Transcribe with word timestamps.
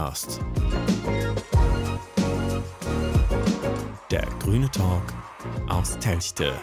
Podcast. 0.00 0.40
Der 4.10 4.26
grüne 4.42 4.70
Talk 4.70 5.02
aus 5.68 5.98
Telchte. 5.98 6.54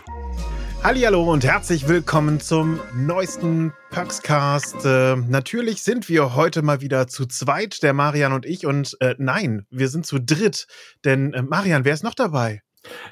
Hallo 0.84 1.32
und 1.32 1.46
herzlich 1.46 1.88
willkommen 1.88 2.40
zum 2.40 2.80
neuesten 2.96 3.74
Perkscast. 3.92 4.84
Äh, 4.86 5.18
natürlich 5.18 5.84
sind 5.84 6.10
wir 6.10 6.34
heute 6.34 6.64
mal 6.64 6.82
wieder 6.82 7.08
zu 7.08 7.28
zweit, 7.28 7.84
der 7.84 7.94
Marian 7.94 8.34
und 8.34 8.44
ich. 8.48 8.66
Und 8.66 8.98
äh, 9.02 9.14
nein, 9.20 9.68
wir 9.70 9.90
sind 9.90 10.08
zu 10.08 10.18
dritt. 10.18 10.66
Denn 11.06 11.34
äh, 11.34 11.44
Marian, 11.44 11.86
wer 11.86 11.94
ist 11.94 12.04
noch 12.04 12.16
dabei? 12.16 12.64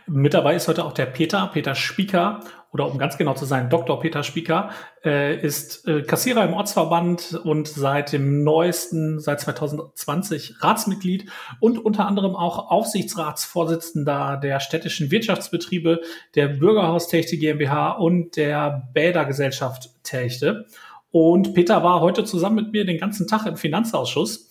Mit 0.08 0.34
dabei 0.34 0.56
ist 0.56 0.68
heute 0.68 0.86
auch 0.86 0.94
der 0.94 1.06
Peter, 1.06 1.46
Peter 1.54 1.76
Spieker, 1.76 2.40
oder 2.76 2.92
um 2.92 2.98
ganz 2.98 3.18
genau 3.18 3.34
zu 3.36 3.46
sein, 3.46 3.70
Dr. 3.70 4.02
Peter 4.02 4.22
Spieker, 4.22 4.70
äh, 5.06 5.40
ist 5.40 5.88
äh, 5.88 6.02
Kassierer 6.02 6.44
im 6.44 6.54
Ortsverband 6.54 7.40
und 7.46 7.70
seit 7.70 8.12
dem 8.12 8.44
neuesten, 8.44 9.22
seit 9.22 9.40
2020 9.40 10.62
Ratsmitglied 10.62 11.32
und 11.62 11.78
unter 11.78 12.06
anderem 12.06 12.36
auch 12.36 12.70
Aufsichtsratsvorsitzender 12.70 14.42
der 14.44 14.60
städtischen 14.60 15.10
Wirtschaftsbetriebe, 15.10 16.02
der 16.36 16.50
Bürgerhaus 16.50 17.08
Techte 17.08 17.38
GmbH 17.38 17.92
und 17.92 18.36
der 18.36 18.90
Bädergesellschaft 18.94 19.92
Techte. 20.04 20.66
Und 21.12 21.54
Peter 21.54 21.82
war 21.82 22.02
heute 22.02 22.26
zusammen 22.26 22.58
mit 22.58 22.74
mir 22.74 22.84
den 22.84 22.98
ganzen 22.98 23.26
Tag 23.26 23.46
im 23.46 23.56
Finanzausschuss 23.56 24.45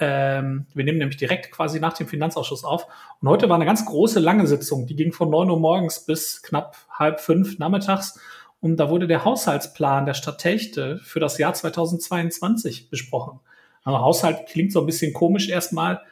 ähm, 0.00 0.66
wir 0.74 0.84
nehmen 0.84 0.98
nämlich 0.98 1.18
direkt 1.18 1.52
quasi 1.52 1.78
nach 1.78 1.92
dem 1.92 2.08
Finanzausschuss 2.08 2.64
auf. 2.64 2.86
Und 3.20 3.28
heute 3.28 3.48
war 3.48 3.56
eine 3.56 3.66
ganz 3.66 3.84
große, 3.84 4.18
lange 4.18 4.46
Sitzung. 4.46 4.86
Die 4.86 4.96
ging 4.96 5.12
von 5.12 5.30
neun 5.30 5.50
Uhr 5.50 5.60
morgens 5.60 6.04
bis 6.04 6.42
knapp 6.42 6.76
halb 6.90 7.20
fünf 7.20 7.58
nachmittags. 7.58 8.18
Und 8.60 8.76
da 8.76 8.90
wurde 8.90 9.06
der 9.06 9.24
Haushaltsplan 9.24 10.06
der 10.06 10.14
Stadt 10.14 10.38
Techte 10.38 10.98
für 10.98 11.20
das 11.20 11.38
Jahr 11.38 11.54
2022 11.54 12.90
besprochen. 12.90 13.40
Also 13.84 14.00
Haushalt 14.00 14.46
klingt 14.46 14.72
so 14.72 14.80
ein 14.80 14.86
bisschen 14.86 15.12
komisch 15.12 15.48
erstmal, 15.48 16.02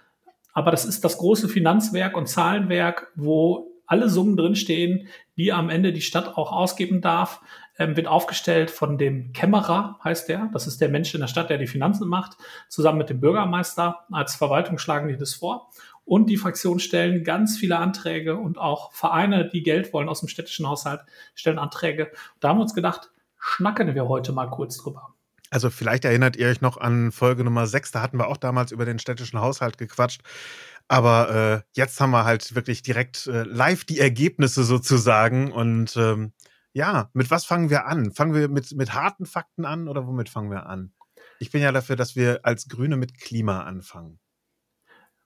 aber 0.52 0.70
das 0.70 0.84
ist 0.84 1.04
das 1.04 1.18
große 1.18 1.48
Finanzwerk 1.48 2.16
und 2.16 2.26
Zahlenwerk, 2.26 3.12
wo 3.14 3.70
alle 3.86 4.08
Summen 4.08 4.36
drinstehen, 4.36 5.08
die 5.36 5.52
am 5.52 5.70
Ende 5.70 5.92
die 5.92 6.00
Stadt 6.00 6.36
auch 6.36 6.52
ausgeben 6.52 7.00
darf 7.00 7.40
ähm, 7.78 7.96
wird 7.96 8.06
aufgestellt 8.06 8.70
von 8.70 8.98
dem 8.98 9.32
Kämmerer, 9.32 9.98
heißt 10.02 10.28
der. 10.28 10.50
Das 10.52 10.66
ist 10.66 10.80
der 10.80 10.88
Mensch 10.88 11.14
in 11.14 11.20
der 11.20 11.28
Stadt, 11.28 11.50
der 11.50 11.58
die 11.58 11.66
Finanzen 11.66 12.08
macht. 12.08 12.36
Zusammen 12.68 12.98
mit 12.98 13.10
dem 13.10 13.20
Bürgermeister 13.20 14.04
als 14.12 14.34
Verwaltung 14.34 14.78
schlagen 14.78 15.08
die 15.08 15.16
das 15.16 15.34
vor. 15.34 15.70
Und 16.04 16.30
die 16.30 16.38
Fraktionen 16.38 16.80
stellen 16.80 17.22
ganz 17.22 17.58
viele 17.58 17.78
Anträge 17.78 18.36
und 18.36 18.58
auch 18.58 18.92
Vereine, 18.92 19.48
die 19.48 19.62
Geld 19.62 19.92
wollen 19.92 20.08
aus 20.08 20.20
dem 20.20 20.28
städtischen 20.28 20.66
Haushalt, 20.66 21.02
stellen 21.34 21.58
Anträge. 21.58 22.10
Da 22.40 22.48
haben 22.48 22.58
wir 22.58 22.62
uns 22.62 22.74
gedacht, 22.74 23.10
schnacken 23.38 23.94
wir 23.94 24.08
heute 24.08 24.32
mal 24.32 24.46
kurz 24.46 24.78
drüber. 24.78 25.14
Also 25.50 25.70
vielleicht 25.70 26.04
erinnert 26.04 26.36
ihr 26.36 26.48
euch 26.48 26.60
noch 26.60 26.76
an 26.78 27.12
Folge 27.12 27.44
Nummer 27.44 27.66
6, 27.66 27.92
da 27.92 28.02
hatten 28.02 28.18
wir 28.18 28.28
auch 28.28 28.36
damals 28.36 28.72
über 28.72 28.84
den 28.84 28.98
städtischen 28.98 29.40
Haushalt 29.40 29.78
gequatscht. 29.78 30.22
Aber 30.88 31.30
äh, 31.30 31.60
jetzt 31.74 32.00
haben 32.00 32.10
wir 32.10 32.24
halt 32.24 32.54
wirklich 32.54 32.82
direkt 32.82 33.26
äh, 33.26 33.42
live 33.42 33.84
die 33.84 33.98
Ergebnisse 33.98 34.64
sozusagen. 34.64 35.52
Und 35.52 35.94
ähm, 35.96 36.32
ja, 36.78 37.10
mit 37.12 37.28
was 37.32 37.44
fangen 37.44 37.70
wir 37.70 37.86
an? 37.86 38.12
Fangen 38.12 38.34
wir 38.34 38.48
mit, 38.48 38.72
mit 38.72 38.94
harten 38.94 39.26
Fakten 39.26 39.64
an 39.64 39.88
oder 39.88 40.06
womit 40.06 40.28
fangen 40.28 40.50
wir 40.50 40.66
an? 40.66 40.92
Ich 41.40 41.50
bin 41.50 41.60
ja 41.60 41.72
dafür, 41.72 41.96
dass 41.96 42.14
wir 42.14 42.40
als 42.44 42.68
Grüne 42.68 42.96
mit 42.96 43.18
Klima 43.18 43.64
anfangen. 43.64 44.20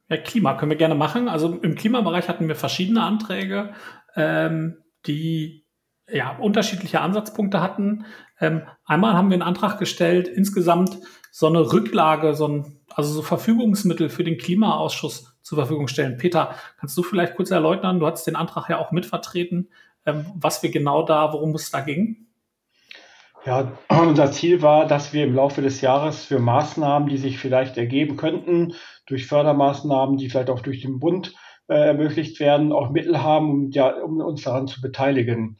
Ja, 0.09 0.17
Klima 0.17 0.55
können 0.55 0.71
wir 0.71 0.79
gerne 0.79 0.95
machen. 0.95 1.29
Also 1.29 1.55
im 1.55 1.75
Klimabereich 1.75 2.29
hatten 2.29 2.49
wir 2.49 2.57
verschiedene 2.57 3.03
Anträge, 3.03 3.75
ähm, 4.17 4.79
die 5.07 5.67
ja 6.09 6.37
unterschiedliche 6.39 7.03
Ansatzpunkte 7.03 7.61
hatten. 7.61 8.07
Ähm, 8.41 8.63
einmal 8.87 9.13
haben 9.13 9.29
wir 9.29 9.35
einen 9.35 9.43
Antrag 9.43 9.79
gestellt, 9.79 10.29
insgesamt 10.29 10.99
so 11.31 11.49
eine 11.49 11.71
Rücklage, 11.71 12.35
so 12.35 12.49
ein, 12.49 12.81
also 12.89 13.13
so 13.13 13.21
Verfügungsmittel 13.21 14.09
für 14.09 14.25
den 14.25 14.39
Klimaausschuss 14.39 15.37
zur 15.43 15.59
Verfügung 15.59 15.89
stellen. 15.89 16.17
Peter, 16.17 16.55
kannst 16.81 16.97
du 16.97 17.03
vielleicht 17.03 17.37
kurz 17.37 17.51
erläutern? 17.51 18.01
Du 18.01 18.07
hast 18.07 18.27
den 18.27 18.37
Antrag 18.37 18.71
ja 18.71 18.79
auch 18.79 18.91
mitvertreten, 18.91 19.69
was 20.05 20.63
wir 20.63 20.71
genau 20.71 21.05
da, 21.05 21.33
worum 21.33 21.55
es 21.55 21.71
da 21.71 21.81
ging? 21.81 22.29
Ja, 23.45 23.73
unser 23.89 24.31
Ziel 24.33 24.63
war, 24.63 24.87
dass 24.87 25.13
wir 25.13 25.25
im 25.25 25.35
Laufe 25.35 25.63
des 25.63 25.81
Jahres 25.81 26.25
für 26.25 26.39
Maßnahmen, 26.39 27.09
die 27.09 27.19
sich 27.19 27.39
vielleicht 27.39 27.77
ergeben 27.77 28.17
könnten, 28.17 28.75
durch 29.07 29.27
Fördermaßnahmen, 29.27 30.17
die 30.17 30.31
vielleicht 30.31 30.51
auch 30.51 30.61
durch 30.61 30.81
den 30.81 30.99
Bund 31.01 31.35
äh, 31.69 31.75
ermöglicht 31.75 32.41
werden, 32.41 32.73
auch 32.73 32.91
Mittel 32.91 33.23
haben, 33.23 33.51
um, 33.51 33.71
ja, 33.71 33.91
um 34.03 34.21
uns 34.21 34.43
daran 34.43 34.69
zu 34.69 34.81
beteiligen. 34.81 35.59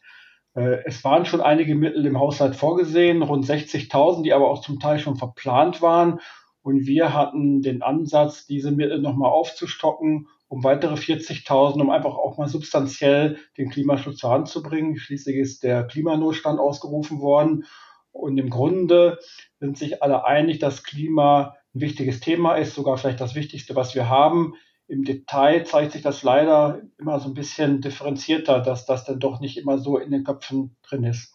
Äh, 0.55 0.79
es 0.85 1.03
waren 1.05 1.25
schon 1.25 1.41
einige 1.41 1.75
Mittel 1.75 2.07
im 2.07 2.19
Haushalt 2.19 2.57
vorgesehen, 2.57 3.23
rund 3.23 3.45
60.000, 3.45 4.23
die 4.23 4.33
aber 4.33 4.51
auch 4.51 4.61
zum 4.61 4.79
Teil 4.79 4.99
schon 4.99 5.17
verplant 5.17 5.83
waren. 5.83 6.21
Und 6.63 6.87
wir 6.87 7.13
hatten 7.13 7.63
den 7.63 7.83
Ansatz, 7.83 8.47
diese 8.47 8.71
Mittel 8.71 9.01
nochmal 9.01 9.31
aufzustocken 9.31 10.29
um 10.53 10.63
weitere 10.65 10.97
40.000, 10.97 11.81
um 11.81 11.89
einfach 11.89 12.15
auch 12.15 12.37
mal 12.37 12.47
substanziell 12.47 13.39
den 13.57 13.71
Klimaschutz 13.71 14.21
voranzubringen. 14.21 14.99
Schließlich 14.99 15.37
ist 15.37 15.63
der 15.63 15.85
Klimanotstand 15.85 16.61
ausgerufen 16.61 17.23
worden. 17.23 17.65
Und 18.11 18.37
im 18.37 18.51
Grunde 18.51 19.19
sind 19.61 19.79
sich 19.79 20.03
alle 20.03 20.27
einig, 20.27 20.59
dass 20.59 20.85
Klima 20.85 21.57
ein 21.75 21.81
wichtiges 21.81 22.21
Thema 22.21 22.57
ist, 22.57 22.75
sogar 22.75 22.99
vielleicht 22.99 23.23
das 23.23 23.35
Wichtigste, 23.35 23.75
was 23.77 23.95
wir 23.95 24.11
haben. 24.11 24.53
Im 24.89 25.05
Detail 25.05 25.65
zeigt 25.65 25.93
sich 25.93 26.03
das 26.03 26.23
leider 26.23 26.83
immer 26.99 27.19
so 27.19 27.29
ein 27.29 27.35
bisschen 27.35 27.81
differenzierter, 27.81 28.61
dass 28.61 28.85
das 28.85 29.07
dann 29.07 29.21
doch 29.21 29.41
nicht 29.41 29.57
immer 29.57 29.79
so 29.79 29.97
in 29.97 30.11
den 30.11 30.23
Köpfen 30.23 30.77
drin 30.83 31.05
ist. 31.05 31.35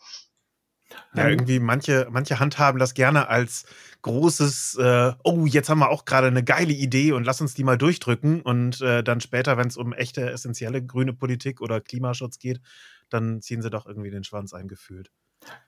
Ja, 1.15 1.25
ähm, 1.25 1.31
irgendwie 1.31 1.59
manche, 1.59 2.07
manche 2.09 2.39
handhaben 2.39 2.79
das 2.79 2.93
gerne 2.93 3.27
als 3.27 3.65
großes, 4.01 4.77
äh, 4.79 5.13
oh, 5.23 5.45
jetzt 5.45 5.69
haben 5.69 5.79
wir 5.79 5.89
auch 5.89 6.05
gerade 6.05 6.27
eine 6.27 6.43
geile 6.43 6.73
Idee 6.73 7.11
und 7.11 7.25
lass 7.25 7.41
uns 7.41 7.53
die 7.53 7.63
mal 7.63 7.77
durchdrücken. 7.77 8.41
Und 8.41 8.81
äh, 8.81 9.03
dann 9.03 9.21
später, 9.21 9.57
wenn 9.57 9.67
es 9.67 9.77
um 9.77 9.93
echte, 9.93 10.29
essentielle 10.29 10.83
grüne 10.83 11.13
Politik 11.13 11.61
oder 11.61 11.81
Klimaschutz 11.81 12.39
geht, 12.39 12.61
dann 13.09 13.41
ziehen 13.41 13.61
sie 13.61 13.69
doch 13.69 13.85
irgendwie 13.85 14.11
den 14.11 14.23
Schwanz 14.23 14.53
eingefühlt. 14.53 15.11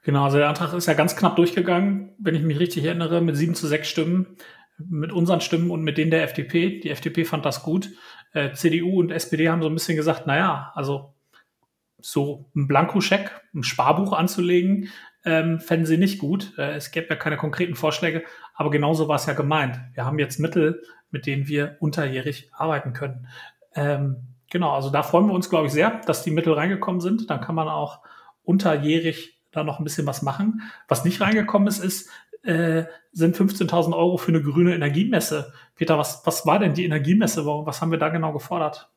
Genau, 0.03 0.25
also 0.25 0.37
der 0.37 0.49
Antrag 0.49 0.73
ist 0.73 0.87
ja 0.87 0.93
ganz 0.93 1.15
knapp 1.15 1.35
durchgegangen, 1.35 2.15
wenn 2.17 2.35
ich 2.35 2.41
mich 2.41 2.59
richtig 2.59 2.85
erinnere, 2.85 3.21
mit 3.21 3.37
sieben 3.37 3.55
zu 3.55 3.67
sechs 3.67 3.89
Stimmen, 3.89 4.37
mit 4.77 5.11
unseren 5.11 5.41
Stimmen 5.41 5.71
und 5.71 5.83
mit 5.83 5.97
denen 5.97 6.11
der 6.11 6.23
FDP. 6.23 6.79
Die 6.79 6.89
FDP 6.89 7.25
fand 7.25 7.45
das 7.45 7.63
gut. 7.63 7.89
Äh, 8.33 8.53
CDU 8.53 8.99
und 8.99 9.11
SPD 9.11 9.49
haben 9.49 9.61
so 9.61 9.69
ein 9.69 9.73
bisschen 9.73 9.95
gesagt, 9.95 10.27
naja, 10.27 10.71
also 10.75 11.13
so 12.01 12.49
ein 12.55 12.67
Blankoscheck, 12.67 13.31
ein 13.53 13.63
Sparbuch 13.63 14.13
anzulegen, 14.13 14.89
ähm, 15.25 15.59
fänden 15.59 15.85
sie 15.85 15.97
nicht 15.97 16.19
gut. 16.19 16.53
Äh, 16.57 16.75
es 16.75 16.91
gäbe 16.91 17.07
ja 17.09 17.15
keine 17.15 17.37
konkreten 17.37 17.75
Vorschläge, 17.75 18.23
aber 18.53 18.69
genauso 18.69 19.07
war 19.07 19.15
es 19.15 19.25
ja 19.25 19.33
gemeint. 19.33 19.79
Wir 19.93 20.05
haben 20.05 20.19
jetzt 20.19 20.39
Mittel, 20.39 20.83
mit 21.11 21.25
denen 21.25 21.47
wir 21.47 21.77
unterjährig 21.79 22.51
arbeiten 22.53 22.93
können. 22.93 23.27
Ähm, 23.75 24.27
genau, 24.49 24.71
also 24.71 24.89
da 24.89 25.03
freuen 25.03 25.27
wir 25.27 25.33
uns, 25.33 25.49
glaube 25.49 25.67
ich, 25.67 25.73
sehr, 25.73 26.01
dass 26.05 26.23
die 26.23 26.31
Mittel 26.31 26.53
reingekommen 26.53 27.01
sind. 27.01 27.29
Dann 27.29 27.41
kann 27.41 27.55
man 27.55 27.67
auch 27.67 27.99
unterjährig 28.43 29.39
da 29.51 29.63
noch 29.63 29.79
ein 29.79 29.83
bisschen 29.83 30.07
was 30.07 30.21
machen. 30.21 30.61
Was 30.87 31.05
nicht 31.05 31.21
reingekommen 31.21 31.67
ist, 31.67 31.83
ist, 31.83 32.09
äh, 32.43 32.85
sind 33.11 33.35
15.000 33.35 33.95
Euro 33.95 34.17
für 34.17 34.29
eine 34.29 34.41
grüne 34.41 34.75
Energiemesse. 34.75 35.53
Peter, 35.75 35.97
was, 35.97 36.21
was 36.25 36.45
war 36.45 36.59
denn 36.59 36.73
die 36.73 36.85
Energiemesse? 36.85 37.45
Was 37.45 37.81
haben 37.81 37.91
wir 37.91 37.97
da 37.97 38.09
genau 38.09 38.31
gefordert? 38.31 38.89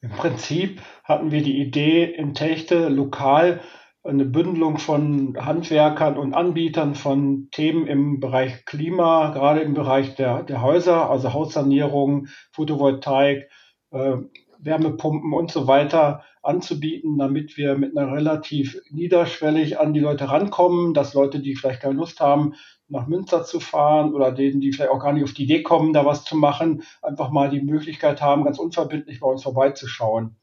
Im 0.00 0.10
Prinzip 0.10 0.80
hatten 1.04 1.30
wir 1.30 1.42
die 1.42 1.60
Idee, 1.60 2.04
in 2.04 2.34
Techte 2.34 2.88
lokal 2.88 3.60
eine 4.06 4.24
Bündelung 4.24 4.78
von 4.78 5.36
Handwerkern 5.38 6.16
und 6.16 6.34
Anbietern 6.34 6.94
von 6.94 7.48
Themen 7.50 7.86
im 7.86 8.20
Bereich 8.20 8.64
Klima, 8.64 9.30
gerade 9.30 9.60
im 9.60 9.74
Bereich 9.74 10.14
der, 10.14 10.42
der 10.42 10.62
Häuser, 10.62 11.10
also 11.10 11.32
Haussanierung, 11.32 12.28
Photovoltaik, 12.52 13.48
äh, 13.90 14.16
Wärmepumpen 14.58 15.32
und 15.32 15.50
so 15.50 15.66
weiter 15.66 16.24
anzubieten, 16.42 17.18
damit 17.18 17.56
wir 17.56 17.76
mit 17.76 17.96
einer 17.96 18.12
relativ 18.12 18.80
niederschwellig 18.90 19.78
an 19.80 19.92
die 19.92 20.00
Leute 20.00 20.30
rankommen, 20.30 20.94
dass 20.94 21.14
Leute, 21.14 21.40
die 21.40 21.56
vielleicht 21.56 21.82
keine 21.82 21.94
Lust 21.94 22.20
haben, 22.20 22.54
nach 22.88 23.08
Münster 23.08 23.44
zu 23.44 23.58
fahren 23.58 24.14
oder 24.14 24.30
denen, 24.30 24.60
die 24.60 24.72
vielleicht 24.72 24.92
auch 24.92 25.00
gar 25.00 25.12
nicht 25.12 25.24
auf 25.24 25.32
die 25.32 25.42
Idee 25.42 25.62
kommen, 25.62 25.92
da 25.92 26.06
was 26.06 26.24
zu 26.24 26.36
machen, 26.36 26.84
einfach 27.02 27.30
mal 27.30 27.50
die 27.50 27.60
Möglichkeit 27.60 28.22
haben, 28.22 28.44
ganz 28.44 28.58
unverbindlich 28.58 29.20
bei 29.20 29.26
uns 29.26 29.42
vorbeizuschauen. 29.42 30.36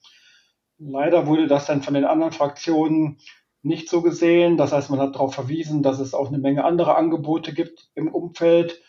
Leider 0.77 1.27
wurde 1.27 1.47
das 1.47 1.65
dann 1.65 1.81
von 1.81 1.93
den 1.93 2.03
anderen 2.03 2.33
Fraktionen 2.33 3.19
nicht 3.63 3.89
so 3.89 4.01
gesehen. 4.01 4.57
Das 4.57 4.71
heißt, 4.71 4.89
man 4.89 4.99
hat 4.99 5.15
darauf 5.15 5.33
verwiesen, 5.33 5.81
dass 5.81 5.99
es 5.99 6.13
auch 6.13 6.27
eine 6.27 6.37
Menge 6.37 6.63
andere 6.63 6.95
Angebote 6.95 7.53
gibt 7.53 7.89
im 7.95 8.09
Umfeld, 8.09 8.81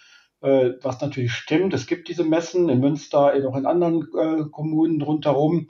äh, 0.43 0.73
was 0.82 1.00
natürlich 1.00 1.32
stimmt. 1.32 1.73
Es 1.73 1.87
gibt 1.87 2.09
diese 2.09 2.25
Messen 2.25 2.69
in 2.69 2.81
Münster, 2.81 3.32
auch 3.49 3.56
in 3.56 3.67
anderen 3.67 4.06
äh, 4.19 4.44
Kommunen 4.50 5.00
rundherum. 5.00 5.69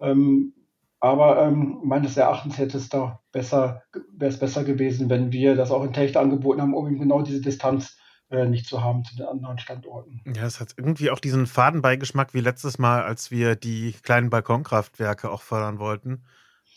Ähm, 0.00 0.54
aber 0.98 1.42
ähm, 1.42 1.80
meines 1.84 2.16
Erachtens 2.16 2.56
hätte 2.58 2.78
es 2.78 2.88
da 2.88 3.20
besser, 3.30 3.82
wäre 3.92 4.30
es 4.30 4.38
besser 4.38 4.64
gewesen, 4.64 5.10
wenn 5.10 5.30
wir 5.30 5.54
das 5.54 5.70
auch 5.70 5.84
in 5.84 5.92
Techt 5.92 6.16
angeboten 6.16 6.62
haben, 6.62 6.74
um 6.74 6.86
eben 6.86 6.98
genau 6.98 7.22
diese 7.22 7.42
Distanz 7.42 7.98
äh, 8.30 8.46
nicht 8.46 8.66
zu 8.66 8.82
haben 8.82 9.04
zu 9.04 9.14
den 9.14 9.26
anderen 9.26 9.58
Standorten. 9.58 10.22
Ja, 10.34 10.46
es 10.46 10.58
hat 10.58 10.74
irgendwie 10.76 11.10
auch 11.10 11.20
diesen 11.20 11.46
Fadenbeigeschmack 11.46 12.32
wie 12.32 12.40
letztes 12.40 12.78
Mal, 12.78 13.02
als 13.02 13.30
wir 13.30 13.54
die 13.54 13.94
kleinen 14.02 14.30
Balkonkraftwerke 14.30 15.30
auch 15.30 15.42
fördern 15.42 15.78
wollten. 15.78 16.24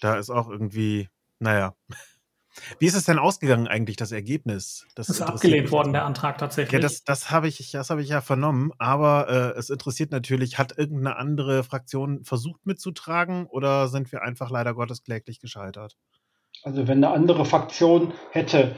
Da 0.01 0.15
ist 0.15 0.29
auch 0.29 0.49
irgendwie 0.49 1.07
naja. 1.39 1.75
Wie 2.79 2.85
ist 2.85 2.95
es 2.95 3.05
denn 3.05 3.19
ausgegangen 3.19 3.67
eigentlich, 3.67 3.95
das 3.95 4.11
Ergebnis? 4.11 4.85
Das 4.95 5.09
ist 5.09 5.21
abgelehnt 5.21 5.71
worden, 5.71 5.93
der 5.93 6.05
Antrag 6.05 6.37
tatsächlich. 6.37 6.73
Ja, 6.73 6.79
das, 6.79 7.03
das 7.03 7.31
habe 7.31 7.47
ich, 7.47 7.71
das 7.71 7.89
hab 7.89 7.99
ich 7.99 8.09
ja 8.09 8.21
vernommen, 8.21 8.71
aber 8.77 9.53
äh, 9.55 9.57
es 9.57 9.69
interessiert 9.69 10.11
natürlich, 10.11 10.57
hat 10.57 10.77
irgendeine 10.77 11.15
andere 11.15 11.63
Fraktion 11.63 12.23
versucht 12.23 12.65
mitzutragen 12.65 13.45
oder 13.45 13.87
sind 13.87 14.11
wir 14.11 14.23
einfach 14.23 14.49
leider 14.49 14.73
Gottes 14.73 15.03
kläglich 15.03 15.39
gescheitert? 15.39 15.95
Also 16.63 16.87
wenn 16.87 17.03
eine 17.03 17.13
andere 17.13 17.45
Fraktion 17.45 18.13
hätte 18.31 18.75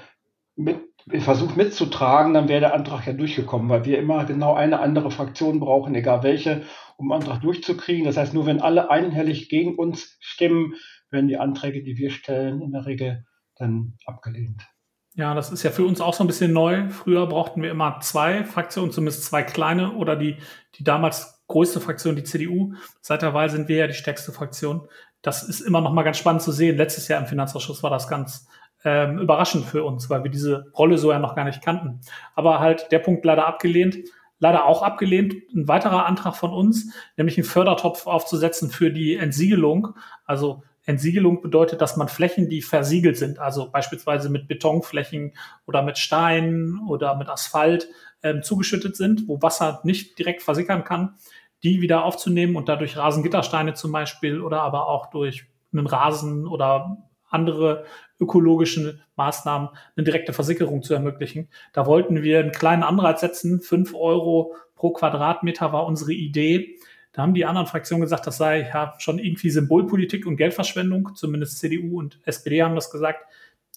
mit, 0.55 0.79
versucht 1.19 1.57
mitzutragen, 1.57 2.33
dann 2.33 2.47
wäre 2.47 2.59
der 2.59 2.73
Antrag 2.75 3.07
ja 3.07 3.13
durchgekommen, 3.13 3.69
weil 3.69 3.85
wir 3.85 3.97
immer 3.97 4.25
genau 4.25 4.53
eine 4.53 4.79
andere 4.79 5.09
Fraktion 5.09 5.59
brauchen, 5.59 5.95
egal 5.95 6.21
welche, 6.23 6.63
um 6.97 7.11
einen 7.11 7.21
Antrag 7.21 7.41
durchzukriegen. 7.41 8.05
Das 8.05 8.17
heißt, 8.17 8.33
nur 8.33 8.45
wenn 8.45 8.61
alle 8.61 8.91
einhellig 8.91 9.49
gegen 9.49 9.75
uns 9.75 10.17
stimmen, 10.19 10.75
werden 11.11 11.27
die 11.27 11.37
Anträge, 11.37 11.83
die 11.83 11.97
wir 11.97 12.09
stellen, 12.09 12.61
in 12.61 12.71
der 12.71 12.85
Regel 12.85 13.25
dann 13.55 13.93
abgelehnt. 14.05 14.67
Ja, 15.13 15.33
das 15.33 15.51
ist 15.51 15.63
ja 15.63 15.71
für 15.71 15.85
uns 15.85 15.99
auch 15.99 16.13
so 16.13 16.23
ein 16.23 16.27
bisschen 16.27 16.53
neu. 16.53 16.89
Früher 16.89 17.27
brauchten 17.27 17.61
wir 17.61 17.69
immer 17.69 17.99
zwei 17.99 18.45
Fraktionen, 18.45 18.91
zumindest 18.91 19.25
zwei 19.25 19.43
kleine 19.43 19.93
oder 19.95 20.15
die, 20.15 20.37
die 20.75 20.85
damals 20.85 21.43
größte 21.47 21.81
Fraktion, 21.81 22.15
die 22.15 22.23
CDU. 22.23 22.73
Seit 23.01 23.21
der 23.21 23.33
Wahl 23.33 23.49
sind 23.49 23.67
wir 23.67 23.75
ja 23.75 23.87
die 23.87 23.93
stärkste 23.93 24.31
Fraktion. 24.31 24.87
Das 25.21 25.43
ist 25.43 25.59
immer 25.59 25.81
noch 25.81 25.91
mal 25.91 26.03
ganz 26.03 26.17
spannend 26.17 26.41
zu 26.41 26.53
sehen. 26.53 26.77
Letztes 26.77 27.09
Jahr 27.09 27.19
im 27.19 27.27
Finanzausschuss 27.27 27.83
war 27.83 27.89
das 27.89 28.07
ganz 28.07 28.47
ähm, 28.85 29.19
überraschend 29.19 29.65
für 29.65 29.83
uns, 29.83 30.09
weil 30.09 30.23
wir 30.23 30.31
diese 30.31 30.71
Rolle 30.77 30.97
so 30.97 31.11
ja 31.11 31.19
noch 31.19 31.35
gar 31.35 31.43
nicht 31.43 31.61
kannten. 31.61 31.99
Aber 32.35 32.59
halt 32.59 32.91
der 32.91 32.99
Punkt 32.99 33.25
leider 33.25 33.45
abgelehnt. 33.45 33.97
Leider 34.39 34.65
auch 34.65 34.81
abgelehnt 34.81 35.35
ein 35.53 35.67
weiterer 35.67 36.07
Antrag 36.07 36.35
von 36.35 36.51
uns, 36.51 36.95
nämlich 37.15 37.37
einen 37.37 37.45
Fördertopf 37.45 38.07
aufzusetzen 38.07 38.71
für 38.71 38.91
die 38.91 39.15
Entsiegelung. 39.15 39.89
Also 40.25 40.63
Entsiegelung 40.85 41.41
bedeutet, 41.41 41.81
dass 41.81 41.97
man 41.97 42.07
Flächen, 42.07 42.49
die 42.49 42.61
versiegelt 42.61 43.17
sind, 43.17 43.39
also 43.39 43.69
beispielsweise 43.69 44.29
mit 44.29 44.47
Betonflächen 44.47 45.33
oder 45.67 45.83
mit 45.83 45.97
Steinen 45.97 46.79
oder 46.87 47.15
mit 47.15 47.29
Asphalt 47.29 47.87
ähm, 48.23 48.41
zugeschüttet 48.41 48.95
sind, 48.95 49.27
wo 49.27 49.41
Wasser 49.41 49.81
nicht 49.83 50.17
direkt 50.17 50.41
versickern 50.41 50.83
kann, 50.83 51.15
die 51.63 51.81
wieder 51.81 52.03
aufzunehmen 52.03 52.55
und 52.55 52.67
dadurch 52.67 52.97
Rasengittersteine 52.97 53.73
zum 53.73 53.91
Beispiel 53.91 54.41
oder 54.41 54.61
aber 54.61 54.87
auch 54.87 55.11
durch 55.11 55.45
einen 55.71 55.87
Rasen 55.87 56.47
oder 56.47 56.97
andere 57.29 57.85
ökologische 58.19 58.99
Maßnahmen 59.15 59.69
eine 59.95 60.03
direkte 60.03 60.33
Versickerung 60.33 60.83
zu 60.83 60.93
ermöglichen. 60.93 61.49
Da 61.73 61.85
wollten 61.85 62.23
wir 62.23 62.39
einen 62.39 62.51
kleinen 62.51 62.83
Anreiz 62.83 63.21
setzen. 63.21 63.61
Fünf 63.61 63.93
Euro 63.95 64.55
pro 64.75 64.91
Quadratmeter 64.91 65.71
war 65.71 65.85
unsere 65.85 66.13
Idee. 66.13 66.77
Da 67.13 67.23
haben 67.23 67.33
die 67.33 67.45
anderen 67.45 67.67
Fraktionen 67.67 68.01
gesagt, 68.01 68.25
das 68.25 68.37
sei 68.37 68.69
ja 68.73 68.95
schon 68.97 69.19
irgendwie 69.19 69.49
Symbolpolitik 69.49 70.25
und 70.25 70.37
Geldverschwendung. 70.37 71.15
Zumindest 71.15 71.59
CDU 71.59 71.99
und 71.99 72.19
SPD 72.23 72.63
haben 72.63 72.75
das 72.75 72.89
gesagt. 72.89 73.25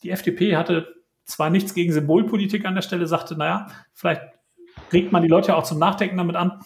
Die 0.02 0.10
FDP 0.10 0.56
hatte 0.56 0.94
zwar 1.24 1.50
nichts 1.50 1.74
gegen 1.74 1.92
Symbolpolitik 1.92 2.64
an 2.64 2.74
der 2.74 2.82
Stelle, 2.82 3.06
sagte, 3.06 3.36
naja, 3.36 3.66
vielleicht 3.92 4.22
regt 4.92 5.12
man 5.12 5.22
die 5.22 5.28
Leute 5.28 5.48
ja 5.48 5.56
auch 5.56 5.64
zum 5.64 5.78
Nachdenken 5.78 6.16
damit 6.16 6.36
an, 6.36 6.60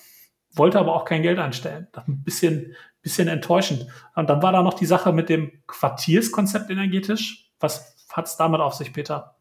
wollte 0.52 0.78
aber 0.78 0.94
auch 0.94 1.04
kein 1.04 1.22
Geld 1.22 1.38
einstellen. 1.38 1.88
Das 1.92 2.06
ein 2.08 2.22
bisschen, 2.22 2.74
bisschen 3.00 3.28
enttäuschend. 3.28 3.86
Und 4.14 4.28
dann 4.28 4.42
war 4.42 4.52
da 4.52 4.62
noch 4.62 4.74
die 4.74 4.86
Sache 4.86 5.12
mit 5.12 5.28
dem 5.28 5.52
Quartierskonzept 5.66 6.70
energetisch. 6.70 7.50
Was 7.60 7.96
hat 8.12 8.26
es 8.26 8.36
damit 8.36 8.60
auf 8.60 8.74
sich, 8.74 8.92
Peter? 8.92 9.36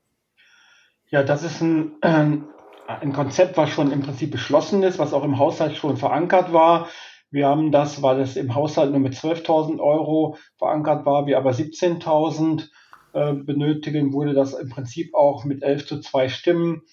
Ja, 1.10 1.24
das 1.24 1.44
ist 1.44 1.62
ein, 1.62 1.94
äh, 2.02 2.38
ein 2.88 3.14
Konzept, 3.14 3.58
was 3.58 3.70
schon 3.70 3.92
im 3.92 4.02
Prinzip 4.02 4.32
beschlossen 4.32 4.84
ist, 4.84 5.00
was 5.00 5.14
auch 5.14 5.24
im 5.24 5.40
Haushalt 5.40 5.76
schon 5.76 5.98
verankert 5.98 6.54
war. 6.54 6.88
Wir 7.30 7.48
haben 7.48 7.72
das, 7.72 8.02
weil 8.02 8.20
es 8.22 8.38
im 8.38 8.56
Haushalt 8.56 8.92
nur 8.92 9.00
mit 9.00 9.14
12.000 9.14 9.80
Euro 9.80 10.38
verankert 10.58 11.06
war, 11.06 11.28
wir 11.28 11.38
aber 11.38 11.52
17.000 11.52 12.70
äh, 13.14 13.34
benötigen, 13.34 14.14
wurde 14.14 14.34
das 14.34 14.54
im 14.54 14.70
Prinzip 14.70 15.14
auch 15.14 15.44
mit 15.44 15.64
11 15.64 15.88
zu 15.88 16.00
2 16.00 16.30
Stimmen 16.30 16.84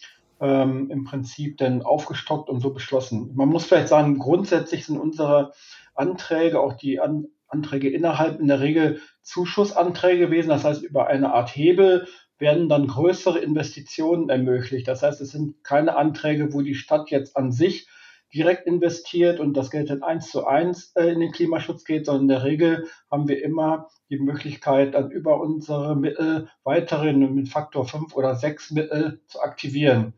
ähm, 0.40 0.90
im 0.90 1.04
Prinzip 1.04 1.58
dann 1.58 1.82
aufgestockt 1.82 2.48
und 2.48 2.60
so 2.60 2.72
beschlossen. 2.72 3.30
Man 3.34 3.48
muss 3.48 3.64
vielleicht 3.64 3.88
sagen, 3.88 4.18
grundsätzlich 4.18 4.86
sind 4.86 4.98
unsere 4.98 5.52
Anträge, 5.94 6.60
auch 6.60 6.74
die 6.74 7.00
An 7.00 7.26
Anträge 7.46 7.88
innerhalb 7.88 8.40
in 8.40 8.48
der 8.48 8.60
Regel 8.60 9.00
Zuschussanträge 9.22 10.26
gewesen. 10.26 10.48
Das 10.48 10.64
heißt, 10.64 10.82
über 10.82 11.06
eine 11.06 11.32
Art 11.32 11.54
Hebel 11.54 12.08
werden 12.38 12.68
dann 12.68 12.88
größere 12.88 13.38
Investitionen 13.38 14.28
ermöglicht. 14.28 14.88
Das 14.88 15.02
heißt, 15.02 15.20
es 15.20 15.30
sind 15.30 15.62
keine 15.62 15.96
Anträge, 15.96 16.52
wo 16.52 16.62
die 16.62 16.74
Stadt 16.74 17.10
jetzt 17.10 17.36
an 17.36 17.52
sich 17.52 17.86
direkt 18.34 18.66
investiert 18.66 19.38
und 19.38 19.54
das 19.54 19.70
Geld 19.70 19.90
dann 19.90 20.02
eins 20.02 20.30
zu 20.30 20.46
eins 20.46 20.92
äh, 20.96 21.06
in 21.06 21.20
den 21.20 21.32
Klimaschutz 21.32 21.84
geht, 21.84 22.06
sondern 22.06 22.22
in 22.22 22.28
der 22.28 22.44
Regel 22.44 22.88
haben 23.10 23.28
wir 23.28 23.42
immer 23.42 23.88
die 24.10 24.18
Möglichkeit, 24.18 24.94
dann 24.94 25.10
über 25.10 25.40
unsere 25.40 25.96
Mittel 25.96 26.48
weiterhin 26.64 27.34
mit 27.34 27.48
Faktor 27.48 27.86
5 27.86 28.14
oder 28.14 28.34
6 28.34 28.72
Mittel 28.72 29.22
zu 29.26 29.40
aktivieren. 29.40 30.14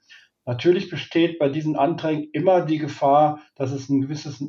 Natürlich 0.46 0.88
besteht 0.88 1.38
bei 1.38 1.48
diesen 1.48 1.76
Anträgen 1.76 2.30
immer 2.32 2.62
die 2.62 2.78
Gefahr, 2.78 3.40
dass 3.56 3.72
es 3.72 3.88
ein 3.90 4.00
gewisses 4.00 4.44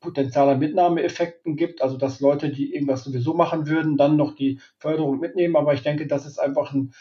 Potenzial 0.00 0.48
an 0.48 0.58
Mitnahmeeffekten 0.58 1.56
gibt, 1.56 1.82
also 1.82 1.96
dass 1.96 2.20
Leute, 2.20 2.50
die 2.50 2.74
irgendwas 2.74 3.04
sowieso 3.04 3.34
machen 3.34 3.68
würden, 3.68 3.96
dann 3.96 4.16
noch 4.16 4.34
die 4.34 4.60
Förderung 4.78 5.20
mitnehmen. 5.20 5.56
Aber 5.56 5.74
ich 5.74 5.82
denke, 5.82 6.06
das 6.06 6.26
ist 6.26 6.38
einfach 6.38 6.72
ein 6.72 6.92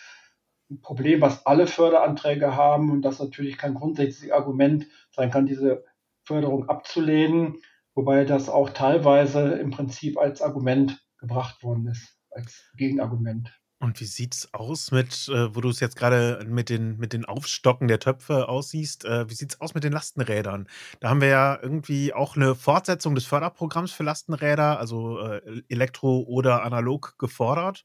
Problem, 0.82 1.22
was 1.22 1.46
alle 1.46 1.66
Förderanträge 1.66 2.56
haben 2.56 2.92
und 2.92 3.02
das 3.02 3.20
natürlich 3.20 3.58
kein 3.58 3.74
grundsätzliches 3.74 4.32
Argument 4.32 4.86
sein 5.12 5.32
kann, 5.32 5.46
diese 5.46 5.84
Förderung 6.24 6.70
abzulehnen, 6.70 7.58
wobei 7.96 8.26
das 8.26 8.50
auch 8.50 8.70
teilweise 8.70 9.54
im 9.54 9.72
Prinzip 9.72 10.18
als 10.18 10.42
Argument 10.42 11.00
gebracht 11.18 11.64
worden 11.64 11.88
ist, 11.88 12.18
als 12.32 12.72
Gegenargument. 12.78 13.52
Und 13.82 14.00
wie 14.00 14.06
sieht 14.06 14.36
es 14.36 14.54
aus 14.54 14.92
mit, 14.92 15.28
äh, 15.28 15.56
wo 15.56 15.62
du 15.62 15.70
es 15.70 15.80
jetzt 15.80 15.96
gerade 15.96 16.46
mit 16.48 16.70
den, 16.70 16.98
mit 16.98 17.14
den 17.14 17.26
Aufstocken 17.26 17.88
der 17.88 18.00
Töpfe 18.00 18.48
aussiehst, 18.48 19.06
äh, 19.06 19.28
wie 19.28 19.34
sieht 19.34 19.54
es 19.54 19.62
aus 19.62 19.74
mit 19.74 19.84
den 19.84 19.92
Lastenrädern? 19.92 20.68
Da 21.00 21.10
haben 21.10 21.20
wir 21.20 21.30
ja 21.30 21.60
irgendwie 21.60 22.14
auch 22.14 22.36
eine 22.36 22.54
Fortsetzung 22.54 23.16
des 23.16 23.26
Förderprogramms 23.26 23.92
für 23.92 24.04
Lastenräder, 24.04 24.80
also 24.80 25.20
äh, 25.20 25.64
elektro 25.68 26.20
oder 26.28 26.64
analog 26.64 27.18
gefordert. 27.18 27.84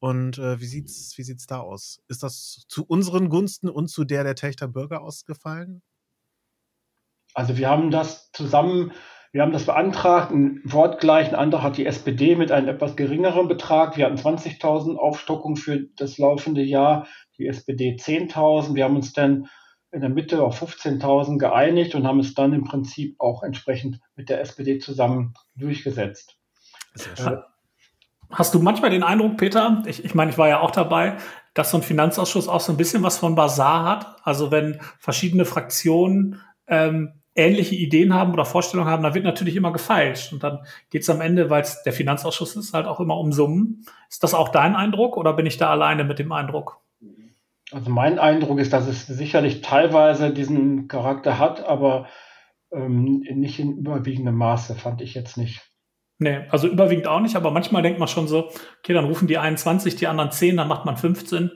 Und 0.00 0.36
äh, 0.38 0.60
wie 0.60 0.66
sieht's, 0.66 1.16
wie 1.16 1.22
sieht's 1.22 1.46
da 1.46 1.60
aus? 1.60 2.00
Ist 2.08 2.24
das 2.24 2.64
zu 2.66 2.84
unseren 2.84 3.28
Gunsten 3.28 3.68
und 3.68 3.86
zu 3.86 4.04
der 4.04 4.24
der 4.24 4.34
Techter 4.34 4.66
Bürger 4.66 5.00
ausgefallen? 5.00 5.80
Also 7.36 7.58
wir 7.58 7.68
haben 7.68 7.90
das 7.90 8.32
zusammen, 8.32 8.92
wir 9.30 9.42
haben 9.42 9.52
das 9.52 9.66
beantragt, 9.66 10.32
ein 10.32 10.62
wortgleichen 10.64 11.34
Antrag 11.34 11.62
hat 11.62 11.76
die 11.76 11.84
SPD 11.84 12.34
mit 12.34 12.50
einem 12.50 12.68
etwas 12.68 12.96
geringeren 12.96 13.46
Betrag. 13.46 13.98
Wir 13.98 14.06
hatten 14.06 14.16
20.000 14.16 14.96
Aufstockung 14.96 15.56
für 15.56 15.80
das 15.96 16.16
laufende 16.16 16.62
Jahr, 16.62 17.06
die 17.36 17.46
SPD 17.46 17.94
10.000. 18.00 18.74
Wir 18.74 18.84
haben 18.84 18.96
uns 18.96 19.12
dann 19.12 19.50
in 19.92 20.00
der 20.00 20.08
Mitte 20.08 20.42
auf 20.42 20.62
15.000 20.62 21.36
geeinigt 21.36 21.94
und 21.94 22.06
haben 22.06 22.20
es 22.20 22.32
dann 22.32 22.54
im 22.54 22.64
Prinzip 22.64 23.16
auch 23.20 23.42
entsprechend 23.42 24.00
mit 24.14 24.30
der 24.30 24.40
SPD 24.40 24.78
zusammen 24.78 25.34
durchgesetzt. 25.56 26.38
Hast 28.30 28.54
du 28.54 28.60
manchmal 28.60 28.88
den 28.88 29.02
Eindruck, 29.02 29.36
Peter, 29.36 29.82
ich, 29.84 30.02
ich 30.02 30.14
meine, 30.14 30.30
ich 30.30 30.38
war 30.38 30.48
ja 30.48 30.60
auch 30.60 30.70
dabei, 30.70 31.18
dass 31.52 31.70
so 31.70 31.76
ein 31.76 31.82
Finanzausschuss 31.82 32.48
auch 32.48 32.60
so 32.60 32.72
ein 32.72 32.78
bisschen 32.78 33.02
was 33.02 33.18
von 33.18 33.34
Bazar 33.34 33.84
hat? 33.84 34.16
Also 34.22 34.50
wenn 34.50 34.80
verschiedene 34.98 35.44
Fraktionen 35.44 36.40
ähm, 36.66 37.12
ähnliche 37.36 37.74
Ideen 37.74 38.14
haben 38.14 38.32
oder 38.32 38.44
Vorstellungen 38.44 38.90
haben, 38.90 39.02
da 39.02 39.14
wird 39.14 39.24
natürlich 39.24 39.56
immer 39.56 39.72
gefeilscht. 39.72 40.32
Und 40.32 40.42
dann 40.42 40.60
geht 40.90 41.02
es 41.02 41.10
am 41.10 41.20
Ende, 41.20 41.50
weil 41.50 41.62
es 41.62 41.82
der 41.82 41.92
Finanzausschuss 41.92 42.56
ist, 42.56 42.72
halt 42.72 42.86
auch 42.86 42.98
immer 42.98 43.18
um 43.18 43.32
Summen. 43.32 43.84
Ist 44.10 44.22
das 44.22 44.34
auch 44.34 44.48
dein 44.48 44.74
Eindruck 44.74 45.16
oder 45.16 45.34
bin 45.34 45.46
ich 45.46 45.58
da 45.58 45.70
alleine 45.70 46.04
mit 46.04 46.18
dem 46.18 46.32
Eindruck? 46.32 46.80
Also 47.72 47.90
mein 47.90 48.18
Eindruck 48.18 48.58
ist, 48.58 48.72
dass 48.72 48.86
es 48.86 49.06
sicherlich 49.06 49.60
teilweise 49.60 50.32
diesen 50.32 50.88
Charakter 50.88 51.38
hat, 51.38 51.64
aber 51.64 52.06
ähm, 52.72 53.24
nicht 53.34 53.58
in 53.58 53.78
überwiegendem 53.78 54.36
Maße, 54.36 54.74
fand 54.74 55.02
ich 55.02 55.14
jetzt 55.14 55.36
nicht. 55.36 55.62
Nee, 56.18 56.46
also 56.48 56.68
überwiegend 56.68 57.06
auch 57.06 57.20
nicht, 57.20 57.36
aber 57.36 57.50
manchmal 57.50 57.82
denkt 57.82 57.98
man 57.98 58.08
schon 58.08 58.28
so, 58.28 58.48
okay, 58.78 58.94
dann 58.94 59.04
rufen 59.04 59.28
die 59.28 59.36
21, 59.36 59.96
die 59.96 60.06
anderen 60.06 60.30
10, 60.30 60.56
dann 60.56 60.68
macht 60.68 60.86
man 60.86 60.96
15. 60.96 61.50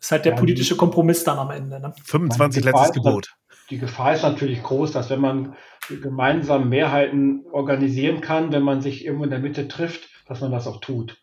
Ist 0.00 0.10
halt 0.10 0.24
der 0.24 0.32
ja, 0.32 0.38
politische 0.38 0.76
Kompromiss 0.76 1.22
dann 1.22 1.38
am 1.38 1.50
Ende. 1.50 1.78
Ne? 1.78 1.92
25 2.04 2.64
letztes 2.64 2.92
Gebot 2.92 3.36
die 3.70 3.78
Gefahr 3.78 4.14
ist 4.14 4.22
natürlich 4.22 4.62
groß, 4.62 4.92
dass 4.92 5.10
wenn 5.10 5.20
man 5.20 5.56
gemeinsam 5.88 6.68
Mehrheiten 6.68 7.44
organisieren 7.52 8.20
kann, 8.20 8.52
wenn 8.52 8.62
man 8.62 8.80
sich 8.80 9.04
irgendwo 9.04 9.24
in 9.24 9.30
der 9.30 9.38
Mitte 9.38 9.68
trifft, 9.68 10.08
dass 10.26 10.40
man 10.40 10.50
das 10.50 10.66
auch 10.66 10.80
tut. 10.80 11.16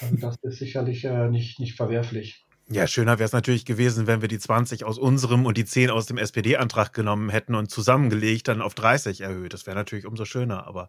Also 0.00 0.16
das 0.16 0.36
ist 0.42 0.58
sicherlich 0.58 1.04
äh, 1.04 1.28
nicht, 1.28 1.58
nicht 1.58 1.76
verwerflich. 1.76 2.44
Ja, 2.68 2.86
schöner 2.86 3.18
wäre 3.18 3.26
es 3.26 3.32
natürlich 3.32 3.64
gewesen, 3.64 4.06
wenn 4.06 4.22
wir 4.22 4.28
die 4.28 4.38
20 4.38 4.84
aus 4.84 4.98
unserem 4.98 5.44
und 5.44 5.58
die 5.58 5.64
10 5.64 5.90
aus 5.90 6.06
dem 6.06 6.16
SPD-Antrag 6.16 6.92
genommen 6.92 7.28
hätten 7.28 7.54
und 7.54 7.70
zusammengelegt 7.70 8.48
dann 8.48 8.62
auf 8.62 8.74
30 8.74 9.20
erhöht. 9.20 9.52
Das 9.52 9.66
wäre 9.66 9.76
natürlich 9.76 10.06
umso 10.06 10.24
schöner, 10.24 10.66
aber 10.66 10.88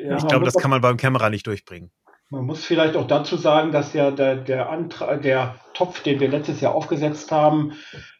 ja, 0.00 0.16
ich 0.16 0.26
glaube, 0.26 0.44
das 0.44 0.54
kann 0.54 0.70
man 0.70 0.80
beim 0.80 0.96
Kämmerer 0.96 1.28
nicht 1.28 1.46
durchbringen. 1.46 1.90
Man 2.32 2.46
muss 2.46 2.64
vielleicht 2.64 2.96
auch 2.96 3.06
dazu 3.06 3.36
sagen, 3.36 3.72
dass 3.72 3.92
ja 3.92 4.10
der, 4.10 4.36
der, 4.36 4.70
Antrag, 4.70 5.20
der 5.20 5.56
Topf, 5.74 6.02
den 6.02 6.18
wir 6.18 6.28
letztes 6.28 6.62
Jahr 6.62 6.74
aufgesetzt 6.74 7.30
haben, 7.30 7.74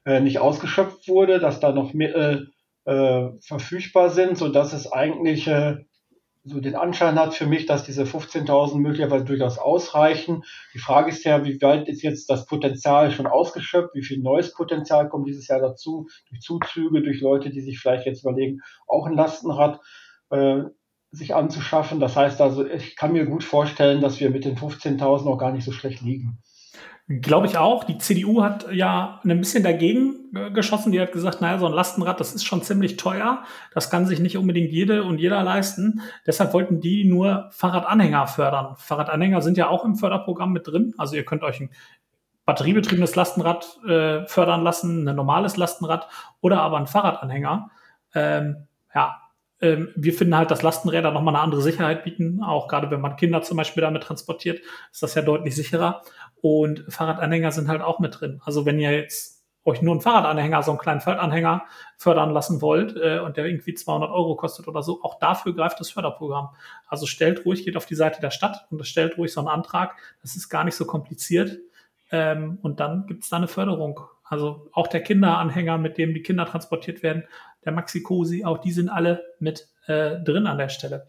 äh, 0.04 0.21
nicht 0.21 0.38
ausgeschöpft 0.38 1.09
wurde, 1.09 1.40
dass 1.40 1.61
da 1.61 1.73
noch 1.73 1.95
Mittel 1.95 2.50
äh, 2.85 3.28
verfügbar 3.40 4.11
sind, 4.11 4.37
sodass 4.37 4.75
es 4.75 4.92
eigentlich 4.92 5.47
äh, 5.47 5.76
so 6.45 6.61
den 6.61 6.75
Anschein 6.75 7.19
hat 7.19 7.33
für 7.33 7.47
mich, 7.47 7.64
dass 7.64 7.85
diese 7.85 8.02
15.000 8.04 8.76
möglicherweise 8.76 9.25
durchaus 9.25 9.57
ausreichen. 9.57 10.42
Die 10.75 10.78
Frage 10.78 11.09
ist 11.09 11.25
ja, 11.25 11.47
wie 11.47 11.59
weit 11.62 11.88
ist 11.88 12.02
jetzt 12.02 12.28
das 12.28 12.45
Potenzial 12.45 13.12
schon 13.12 13.26
ausgeschöpft? 13.26 13.95
Wie 13.95 14.04
viel 14.04 14.21
neues 14.21 14.52
Potenzial 14.52 15.09
kommt 15.09 15.26
dieses 15.26 15.49
Jahr 15.49 15.61
dazu? 15.61 16.07
Durch 16.28 16.42
Zuzüge, 16.42 17.00
durch 17.00 17.23
Leute, 17.23 17.49
die 17.49 17.62
sich 17.62 17.78
vielleicht 17.78 18.04
jetzt 18.04 18.25
überlegen, 18.25 18.61
auch 18.87 19.07
ein 19.07 19.14
Lastenrad 19.14 19.81
äh, 20.28 20.64
sich 21.12 21.35
anzuschaffen. 21.35 22.00
Das 22.00 22.16
heißt 22.16 22.40
also, 22.40 22.66
ich 22.66 22.97
kann 22.97 23.12
mir 23.12 23.26
gut 23.26 23.45
vorstellen, 23.45 24.00
dass 24.00 24.19
wir 24.19 24.31
mit 24.31 24.45
den 24.45 24.57
15.000 24.57 25.26
auch 25.26 25.38
gar 25.38 25.52
nicht 25.52 25.64
so 25.64 25.73
schlecht 25.73 26.00
liegen. 26.00 26.38
Glaube 27.09 27.47
ich 27.47 27.59
auch. 27.59 27.85
Die 27.85 27.99
CDU 27.99 28.42
hat 28.42 28.73
ja 28.73 29.21
ein 29.25 29.40
bisschen 29.40 29.62
dagegen 29.62 30.31
äh, 30.35 30.50
geschossen. 30.50 30.92
Die 30.92 31.00
hat 31.00 31.12
gesagt, 31.12 31.40
naja, 31.40 31.59
so 31.59 31.66
ein 31.66 31.73
Lastenrad, 31.73 32.21
das 32.21 32.35
ist 32.35 32.45
schon 32.45 32.62
ziemlich 32.62 32.97
teuer. 32.97 33.42
Das 33.75 33.90
kann 33.90 34.07
sich 34.07 34.21
nicht 34.21 34.38
unbedingt 34.38 34.71
jede 34.71 35.02
und 35.04 35.19
jeder 35.19 35.42
leisten. 35.42 36.00
Deshalb 36.26 36.54
wollten 36.54 36.81
die 36.81 37.04
nur 37.04 37.50
Fahrradanhänger 37.50 38.26
fördern. 38.28 38.76
Fahrradanhänger 38.78 39.42
sind 39.42 39.59
ja 39.59 39.69
auch 39.69 39.85
im 39.85 39.97
Förderprogramm 39.97 40.52
mit 40.52 40.66
drin. 40.66 40.95
Also 40.97 41.16
ihr 41.16 41.25
könnt 41.25 41.42
euch 41.42 41.61
ein 41.61 41.71
batteriebetriebenes 42.47 43.16
Lastenrad 43.16 43.78
äh, 43.87 44.26
fördern 44.26 44.62
lassen, 44.62 45.07
ein 45.07 45.16
normales 45.16 45.57
Lastenrad 45.57 46.09
oder 46.40 46.62
aber 46.62 46.78
ein 46.78 46.87
Fahrradanhänger. 46.87 47.71
Ähm, 48.14 48.69
ja, 48.95 49.21
ähm, 49.62 49.90
wir 49.95 50.12
finden 50.12 50.37
halt, 50.37 50.50
dass 50.50 50.62
Lastenräder 50.62 51.12
nochmal 51.12 51.35
eine 51.35 51.42
andere 51.42 51.62
Sicherheit 51.62 52.04
bieten. 52.04 52.42
Auch 52.42 52.66
gerade 52.66 52.90
wenn 52.90 53.00
man 53.00 53.16
Kinder 53.16 53.42
zum 53.42 53.57
Beispiel 53.57 53.81
damit 53.81 54.02
transportiert, 54.02 54.61
ist 54.90 55.02
das 55.02 55.14
ja 55.14 55.23
deutlich 55.23 55.54
sicherer. 55.54 56.02
Und 56.40 56.85
Fahrradanhänger 56.88 57.52
sind 57.52 57.69
halt 57.69 57.81
auch 57.81 58.00
mit 58.00 58.21
drin. 58.21 58.40
Also 58.45 58.66
wenn 58.66 58.81
ihr 58.81 58.90
jetzt 58.90 59.45
euch 59.64 59.81
nur 59.81 59.92
einen 59.92 60.00
Fahrradanhänger, 60.00 60.64
so 60.64 60.73
einen 60.73 60.81
kleinen 60.81 61.00
Faltanhänger 61.00 61.62
fördern 61.97 62.31
lassen 62.31 62.61
wollt 62.61 62.97
äh, 62.97 63.21
und 63.21 63.37
der 63.37 63.47
irgendwie 63.47 63.75
200 63.75 64.11
Euro 64.11 64.35
kostet 64.35 64.66
oder 64.66 64.83
so, 64.83 65.00
auch 65.04 65.21
dafür 65.21 65.54
greift 65.54 65.78
das 65.78 65.90
Förderprogramm. 65.90 66.49
Also 66.88 67.07
stellt 67.07 67.47
ruhig, 67.47 67.64
geht 67.64 67.76
auf 67.76 67.87
die 67.87 67.95
Seite 67.95 68.21
der 68.21 68.33
Stadt 68.33 68.66
und 68.71 68.85
stellt 68.85 69.16
ruhig 69.16 69.33
so 69.33 69.40
einen 69.40 69.49
Antrag. 69.49 69.95
Das 70.21 70.35
ist 70.35 70.49
gar 70.49 70.64
nicht 70.64 70.75
so 70.75 70.85
kompliziert. 70.85 71.61
Ähm, 72.11 72.59
und 72.62 72.81
dann 72.81 73.07
gibt 73.07 73.23
es 73.23 73.31
da 73.31 73.37
eine 73.37 73.47
Förderung. 73.47 74.00
Also 74.25 74.69
auch 74.73 74.88
der 74.88 75.02
Kinderanhänger, 75.02 75.78
mit 75.78 75.99
dem 75.99 76.14
die 76.14 76.23
Kinder 76.23 76.47
transportiert 76.47 77.02
werden, 77.04 77.25
der 77.64 77.73
Maxi-Cosi, 77.73 78.45
auch 78.45 78.59
die 78.59 78.73
sind 78.73 78.88
alle 78.88 79.25
mit 79.38 79.69
äh, 79.87 80.21
drin 80.21 80.47
an 80.47 80.59
der 80.59 80.69
Stelle. 80.69 81.07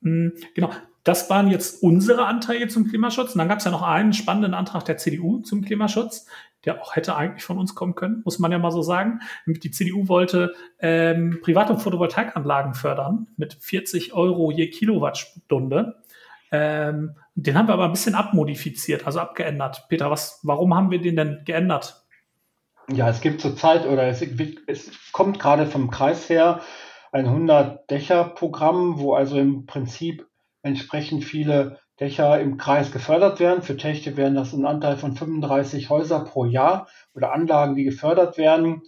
Mhm, 0.00 0.34
genau. 0.54 0.70
Das 1.04 1.28
waren 1.30 1.50
jetzt 1.50 1.82
unsere 1.82 2.26
Anträge 2.26 2.68
zum 2.68 2.88
Klimaschutz. 2.88 3.32
Und 3.32 3.38
dann 3.38 3.48
gab 3.48 3.58
es 3.58 3.64
ja 3.64 3.72
noch 3.72 3.82
einen 3.82 4.12
spannenden 4.12 4.54
Antrag 4.54 4.84
der 4.84 4.98
CDU 4.98 5.40
zum 5.40 5.62
Klimaschutz, 5.62 6.26
der 6.64 6.80
auch 6.80 6.94
hätte 6.94 7.16
eigentlich 7.16 7.44
von 7.44 7.58
uns 7.58 7.74
kommen 7.74 7.96
können, 7.96 8.22
muss 8.24 8.38
man 8.38 8.52
ja 8.52 8.58
mal 8.58 8.70
so 8.70 8.82
sagen. 8.82 9.18
Die 9.46 9.70
CDU 9.72 10.06
wollte 10.06 10.54
ähm, 10.78 11.40
private 11.42 11.76
Photovoltaikanlagen 11.76 12.74
fördern 12.74 13.26
mit 13.36 13.54
40 13.54 14.12
Euro 14.12 14.52
je 14.52 14.68
Kilowattstunde. 14.68 15.96
Ähm, 16.52 17.16
den 17.34 17.56
haben 17.56 17.66
wir 17.66 17.74
aber 17.74 17.86
ein 17.86 17.92
bisschen 17.92 18.14
abmodifiziert, 18.14 19.06
also 19.06 19.18
abgeändert. 19.18 19.86
Peter, 19.88 20.10
was, 20.10 20.38
warum 20.42 20.74
haben 20.74 20.90
wir 20.90 21.00
den 21.00 21.16
denn 21.16 21.40
geändert? 21.44 22.01
Ja, 22.88 23.08
es 23.08 23.20
gibt 23.20 23.40
zurzeit 23.40 23.86
oder 23.86 24.04
es, 24.08 24.22
es 24.66 25.12
kommt 25.12 25.38
gerade 25.38 25.66
vom 25.66 25.90
Kreis 25.90 26.28
her 26.28 26.60
ein 27.12 27.26
100-Dächer-Programm, 27.26 28.98
wo 28.98 29.14
also 29.14 29.38
im 29.38 29.66
Prinzip 29.66 30.26
entsprechend 30.62 31.24
viele 31.24 31.78
Dächer 32.00 32.40
im 32.40 32.56
Kreis 32.56 32.90
gefördert 32.90 33.38
werden. 33.38 33.62
Für 33.62 33.76
Techte 33.76 34.16
wären 34.16 34.34
das 34.34 34.52
ein 34.52 34.64
Anteil 34.64 34.96
von 34.96 35.14
35 35.14 35.90
Häuser 35.90 36.24
pro 36.24 36.44
Jahr 36.44 36.88
oder 37.14 37.32
Anlagen, 37.32 37.76
die 37.76 37.84
gefördert 37.84 38.38
werden. 38.38 38.82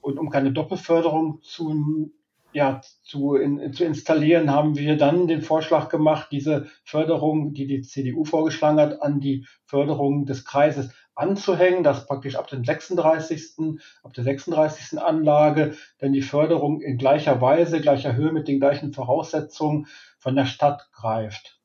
Und 0.00 0.18
um 0.18 0.30
keine 0.30 0.52
Doppelförderung 0.52 1.40
zu, 1.42 2.12
ja, 2.52 2.80
zu, 3.02 3.34
in, 3.34 3.72
zu 3.72 3.84
installieren, 3.84 4.50
haben 4.50 4.76
wir 4.76 4.96
dann 4.96 5.26
den 5.26 5.42
Vorschlag 5.42 5.88
gemacht, 5.88 6.28
diese 6.30 6.68
Förderung, 6.84 7.54
die 7.54 7.66
die 7.66 7.82
CDU 7.82 8.24
vorgeschlagen 8.24 8.78
hat, 8.78 9.02
an 9.02 9.20
die 9.20 9.46
Förderung 9.64 10.26
des 10.26 10.44
Kreises 10.44 10.94
anzuhängen, 11.20 11.84
dass 11.84 12.06
praktisch 12.06 12.36
ab 12.36 12.48
dem 12.48 12.64
36., 12.64 13.78
ab 14.02 14.12
der 14.14 14.24
36. 14.24 15.00
Anlage 15.00 15.74
dann 15.98 16.12
die 16.12 16.22
Förderung 16.22 16.80
in 16.80 16.98
gleicher 16.98 17.40
Weise, 17.40 17.80
gleicher 17.80 18.16
Höhe 18.16 18.32
mit 18.32 18.48
den 18.48 18.58
gleichen 18.58 18.92
Voraussetzungen 18.92 19.86
von 20.18 20.34
der 20.34 20.46
Stadt 20.46 20.88
greift. 20.92 21.60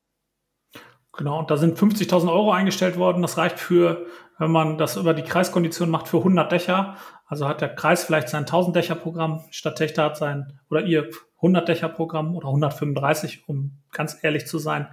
Genau, 1.16 1.38
und 1.38 1.50
da 1.50 1.56
sind 1.56 1.78
50.000 1.78 2.30
Euro 2.30 2.52
eingestellt 2.52 2.98
worden. 2.98 3.22
Das 3.22 3.38
reicht 3.38 3.58
für, 3.58 4.06
wenn 4.38 4.50
man 4.50 4.76
das 4.76 4.96
über 4.96 5.14
die 5.14 5.22
Kreiskondition 5.22 5.88
macht, 5.88 6.08
für 6.08 6.18
100 6.18 6.52
Dächer. 6.52 6.96
Also 7.26 7.48
hat 7.48 7.62
der 7.62 7.74
Kreis 7.74 8.04
vielleicht 8.04 8.28
sein 8.28 8.42
1000 8.42 8.76
Dächer 8.76 8.94
Programm, 8.94 9.42
Stadttechter 9.50 10.04
hat 10.04 10.18
sein, 10.18 10.60
oder 10.70 10.82
ihr 10.82 11.08
100 11.36 11.68
Dächer 11.68 11.88
Programm 11.88 12.36
oder 12.36 12.48
135, 12.48 13.48
um 13.48 13.78
ganz 13.92 14.18
ehrlich 14.22 14.46
zu 14.46 14.58
sein. 14.58 14.88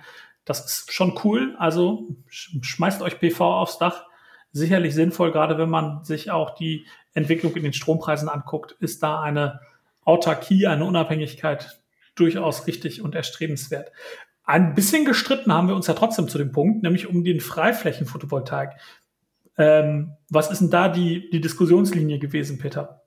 Das 0.46 0.65
ist 0.65 0.93
schon 0.93 1.20
cool. 1.24 1.55
Also 1.60 2.08
schmeißt 2.29 3.01
euch 3.01 3.20
PV 3.20 3.41
aufs 3.41 3.77
Dach. 3.77 4.05
Sicherlich 4.53 4.93
sinnvoll, 4.93 5.31
gerade 5.31 5.57
wenn 5.57 5.69
man 5.69 6.03
sich 6.05 6.31
auch 6.31 6.55
die 6.55 6.86
Entwicklung 7.13 7.55
in 7.55 7.63
den 7.63 7.74
Strompreisen 7.74 8.29
anguckt, 8.29 8.77
ist 8.79 9.03
da 9.03 9.19
eine 9.19 9.60
Autarkie, 10.05 10.67
eine 10.67 10.86
Unabhängigkeit 10.86 11.81
durchaus 12.15 12.67
richtig 12.67 13.01
und 13.01 13.15
erstrebenswert. 13.15 13.91
Ein 14.43 14.75
bisschen 14.75 15.05
gestritten 15.05 15.51
haben 15.51 15.67
wir 15.67 15.75
uns 15.75 15.88
ja 15.88 15.93
trotzdem 15.93 16.27
zu 16.27 16.38
dem 16.38 16.51
Punkt, 16.51 16.83
nämlich 16.83 17.07
um 17.07 17.24
den 17.24 17.39
Freiflächenphotovoltaik. 17.39 18.72
Ähm, 19.57 20.17
was 20.29 20.51
ist 20.51 20.60
denn 20.60 20.69
da 20.69 20.89
die, 20.89 21.29
die 21.29 21.41
Diskussionslinie 21.41 22.19
gewesen, 22.19 22.60
Peter? 22.60 23.01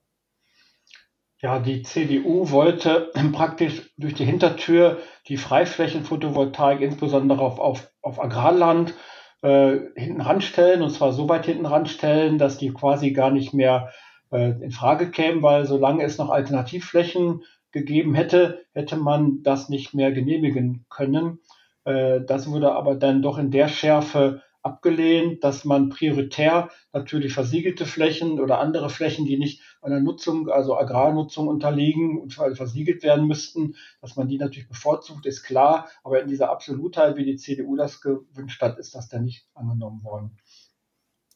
Ja, 1.38 1.58
die 1.58 1.82
CDU 1.82 2.50
wollte 2.50 3.12
praktisch 3.32 3.92
durch 3.96 4.14
die 4.14 4.24
Hintertür 4.24 4.98
die 5.28 5.36
Freiflächenphotovoltaik, 5.36 6.80
insbesondere 6.80 7.40
auf, 7.40 7.58
auf, 7.58 7.92
auf 8.00 8.20
Agrarland, 8.20 8.94
äh, 9.42 9.78
hinten 9.94 10.20
ranstellen, 10.20 10.82
und 10.82 10.90
zwar 10.90 11.12
so 11.12 11.28
weit 11.28 11.46
hinten 11.46 11.66
ranstellen, 11.66 12.38
dass 12.38 12.58
die 12.58 12.72
quasi 12.72 13.12
gar 13.12 13.30
nicht 13.30 13.52
mehr 13.54 13.92
äh, 14.30 14.50
in 14.62 14.70
Frage 14.70 15.10
kämen, 15.10 15.42
weil 15.42 15.66
solange 15.66 16.04
es 16.04 16.18
noch 16.18 16.30
Alternativflächen 16.30 17.42
gegeben 17.72 18.14
hätte, 18.14 18.64
hätte 18.72 18.96
man 18.96 19.42
das 19.42 19.68
nicht 19.68 19.94
mehr 19.94 20.12
genehmigen 20.12 20.86
können. 20.88 21.40
Äh, 21.84 22.20
das 22.26 22.50
wurde 22.50 22.72
aber 22.72 22.94
dann 22.94 23.22
doch 23.22 23.38
in 23.38 23.50
der 23.50 23.68
Schärfe 23.68 24.42
abgelehnt, 24.62 25.44
dass 25.44 25.64
man 25.64 25.90
prioritär 25.90 26.70
natürlich 26.92 27.32
versiegelte 27.32 27.86
Flächen 27.86 28.40
oder 28.40 28.58
andere 28.58 28.90
Flächen, 28.90 29.24
die 29.24 29.38
nicht 29.38 29.62
einer 29.86 30.00
Nutzung, 30.00 30.48
also 30.50 30.76
Agrarnutzung 30.78 31.48
unterliegen 31.48 32.20
und 32.20 32.34
versiegelt 32.34 33.02
werden 33.02 33.26
müssten, 33.26 33.76
dass 34.00 34.16
man 34.16 34.28
die 34.28 34.38
natürlich 34.38 34.68
bevorzugt, 34.68 35.24
ist 35.26 35.44
klar. 35.44 35.88
Aber 36.04 36.20
in 36.20 36.28
dieser 36.28 36.50
Absolutheit, 36.50 37.16
wie 37.16 37.24
die 37.24 37.36
CDU 37.36 37.76
das 37.76 38.00
gewünscht 38.00 38.60
hat, 38.60 38.78
ist 38.78 38.94
das 38.94 39.08
dann 39.08 39.24
nicht 39.24 39.46
angenommen 39.54 40.02
worden. 40.02 40.36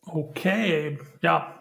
Okay, 0.06 0.98
ja, 1.22 1.60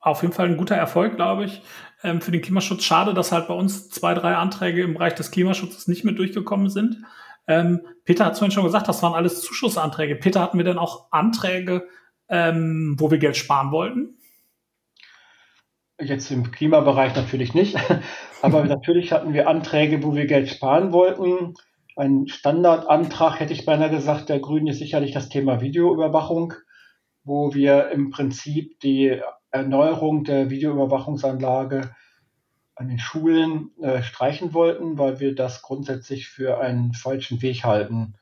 auf 0.00 0.22
jeden 0.22 0.34
Fall 0.34 0.48
ein 0.48 0.56
guter 0.56 0.76
Erfolg, 0.76 1.16
glaube 1.16 1.44
ich, 1.44 1.62
ähm, 2.02 2.20
für 2.20 2.30
den 2.30 2.42
Klimaschutz. 2.42 2.84
Schade, 2.84 3.14
dass 3.14 3.32
halt 3.32 3.48
bei 3.48 3.54
uns 3.54 3.90
zwei, 3.90 4.14
drei 4.14 4.36
Anträge 4.36 4.82
im 4.82 4.94
Bereich 4.94 5.14
des 5.14 5.30
Klimaschutzes 5.30 5.88
nicht 5.88 6.04
mehr 6.04 6.14
durchgekommen 6.14 6.70
sind. 6.70 6.98
Ähm, 7.46 7.80
Peter 8.04 8.24
hat 8.24 8.34
es 8.34 8.38
vorhin 8.38 8.52
schon 8.52 8.64
gesagt, 8.64 8.88
das 8.88 9.02
waren 9.02 9.14
alles 9.14 9.42
Zuschussanträge. 9.42 10.16
Peter, 10.16 10.40
hatten 10.40 10.58
wir 10.58 10.64
denn 10.64 10.78
auch 10.78 11.10
Anträge, 11.10 11.88
ähm, 12.28 12.96
wo 12.98 13.10
wir 13.10 13.18
Geld 13.18 13.36
sparen 13.36 13.70
wollten? 13.70 14.16
Jetzt 16.04 16.30
im 16.30 16.50
Klimabereich 16.50 17.14
natürlich 17.16 17.54
nicht, 17.54 17.76
aber 18.42 18.64
natürlich 18.64 19.12
hatten 19.12 19.32
wir 19.32 19.48
Anträge, 19.48 20.02
wo 20.02 20.14
wir 20.14 20.26
Geld 20.26 20.48
sparen 20.48 20.92
wollten. 20.92 21.54
Ein 21.96 22.26
Standardantrag, 22.28 23.40
hätte 23.40 23.52
ich 23.52 23.64
beinahe 23.64 23.90
gesagt, 23.90 24.28
der 24.28 24.40
Grünen 24.40 24.66
ist 24.66 24.78
sicherlich 24.78 25.12
das 25.12 25.28
Thema 25.28 25.60
Videoüberwachung, 25.60 26.54
wo 27.22 27.54
wir 27.54 27.90
im 27.90 28.10
Prinzip 28.10 28.80
die 28.80 29.20
Erneuerung 29.50 30.24
der 30.24 30.50
Videoüberwachungsanlage 30.50 31.94
an 32.76 32.88
den 32.88 32.98
Schulen 32.98 33.70
äh, 33.80 34.02
streichen 34.02 34.52
wollten, 34.52 34.98
weil 34.98 35.20
wir 35.20 35.34
das 35.34 35.62
grundsätzlich 35.62 36.28
für 36.28 36.58
einen 36.58 36.92
falschen 36.92 37.40
Weg 37.40 37.64
halten. 37.64 38.14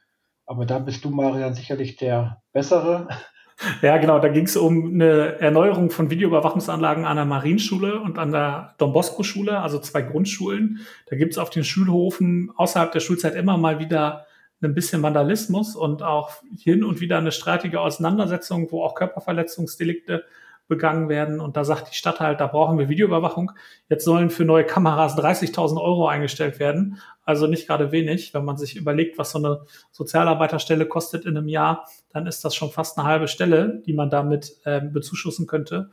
Aber 0.45 0.67
da 0.67 0.79
bist 0.79 1.05
du, 1.05 1.11
Marian, 1.11 1.55
sicherlich 1.55 1.97
der 1.97 2.43
Bessere. 2.53 3.09
Ja, 3.83 3.99
genau. 3.99 4.19
Da 4.19 4.29
ging 4.29 4.45
es 4.45 4.57
um 4.57 4.95
eine 4.95 5.41
Erneuerung 5.41 5.91
von 5.91 6.11
Videoüberwachungsanlagen 6.11 7.05
an 7.05 7.17
der 7.17 7.25
Marienschule 7.25 8.01
und 8.01 8.19
an 8.19 8.33
der 8.33 8.75
Don 8.79 8.93
Bosco-Schule, 8.93 9.61
also 9.61 9.79
zwei 9.79 10.03
Grundschulen. 10.03 10.81
Da 11.09 11.17
gibt 11.17 11.33
es 11.33 11.39
auf 11.39 11.51
den 11.51 11.65
Schulhofen 11.65 12.51
außerhalb 12.57 12.93
der 12.93 13.01
Schulzeit 13.01 13.35
immer 13.35 13.57
mal 13.57 13.79
wieder 13.79 14.27
ein 14.63 14.75
bisschen 14.75 15.03
Vandalismus 15.03 15.75
und 15.75 16.03
auch 16.03 16.31
hin 16.57 16.85
und 16.85 17.01
wieder 17.01 17.19
eine 17.19 17.33
streitige 17.33 17.81
Auseinandersetzung, 17.81 18.71
wo 18.71 18.83
auch 18.83 18.95
Körperverletzungsdelikte 18.95 20.25
begangen 20.69 21.09
werden. 21.09 21.41
Und 21.41 21.57
da 21.57 21.65
sagt 21.65 21.91
die 21.91 21.97
Stadt 21.97 22.21
halt, 22.21 22.41
da 22.41 22.47
brauchen 22.47 22.79
wir 22.79 22.89
Videoüberwachung. 22.89 23.53
Jetzt 23.89 24.05
sollen 24.05 24.31
für 24.31 24.45
neue 24.45 24.65
Kameras 24.65 25.17
30.000 25.17 25.81
Euro 25.81 26.07
eingestellt 26.07 26.59
werden. 26.59 26.99
Also 27.25 27.47
nicht 27.47 27.67
gerade 27.67 27.93
wenig. 27.93 28.35
Wenn 28.35 28.45
man 28.45 28.57
sich 28.57 28.77
überlegt, 28.77 29.19
was 29.19 29.33
so 29.33 29.39
eine 29.39 29.61
Sozialarbeiterstelle 29.91 30.87
kostet 30.87 31.25
in 31.25 31.37
einem 31.37 31.49
Jahr, 31.49 31.87
dann 32.11 32.27
ist 32.27 32.45
das 32.45 32.55
schon 32.55 32.71
fast 32.71 32.99
eine 32.99 33.07
halbe 33.07 33.29
Stelle, 33.29 33.83
die 33.87 33.93
man 33.93 34.11
damit 34.11 34.57
ähm, 34.65 34.93
bezuschussen 34.93 35.47
könnte. 35.47 35.91